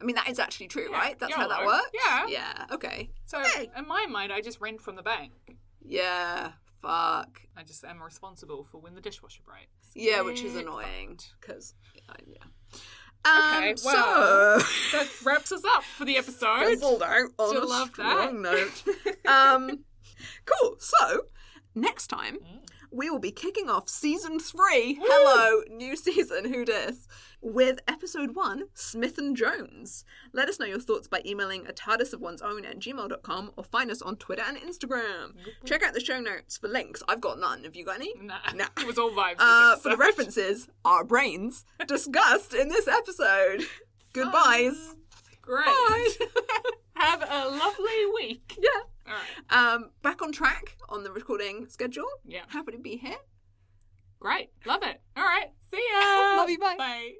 [0.00, 1.18] I mean, that is actually true, Yeah, right?
[1.18, 1.72] That's how that YOLO.
[1.72, 1.90] works.
[2.06, 2.26] Yeah.
[2.28, 2.66] Yeah.
[2.70, 3.10] Okay.
[3.24, 3.70] So Okay.
[3.76, 5.32] in my mind, I just rent from the bank.
[5.82, 6.52] Yeah.
[6.82, 7.40] Fuck.
[7.56, 9.70] I just am responsible for when the dishwasher breaks.
[9.94, 11.34] Yeah, which is Get annoying fucked.
[11.40, 11.74] because
[12.26, 12.42] yeah.
[13.24, 13.90] Um, Okay, so
[14.92, 16.66] That wraps us up for the episode.
[16.66, 18.84] fizzled out on Still a love strong that.
[18.84, 19.16] note.
[19.26, 19.84] Um,
[20.44, 20.76] cool.
[20.78, 21.22] So
[21.74, 22.68] next time Mm.
[22.96, 24.98] We will be kicking off season three.
[25.00, 26.52] Hello, new season.
[26.52, 27.06] Who dis?
[27.42, 30.04] With episode one, Smith and Jones.
[30.32, 33.64] Let us know your thoughts by emailing a TARDIS of one's own at gmail.com or
[33.64, 35.34] find us on Twitter and Instagram.
[35.64, 37.02] Check out the show notes for links.
[37.06, 37.64] I've got none.
[37.64, 38.14] Have you got any?
[38.20, 38.64] Nah, Nah.
[38.80, 39.36] it was all vibes.
[39.38, 43.62] Uh, for the references, our brains discussed in this episode.
[44.14, 44.94] Goodbyes.
[45.42, 45.66] Great.
[45.66, 46.08] Bye.
[46.94, 48.58] Have a lovely week.
[48.58, 48.80] yeah.
[49.08, 49.74] All right.
[49.74, 52.08] Um, back on track on the recording schedule.
[52.24, 52.42] Yeah.
[52.48, 53.16] Happy to be here.
[54.20, 54.50] Great.
[54.64, 55.00] Love it.
[55.16, 55.50] All right.
[55.70, 56.36] See ya.
[56.36, 56.76] Love you, bye.
[56.78, 57.12] Bye.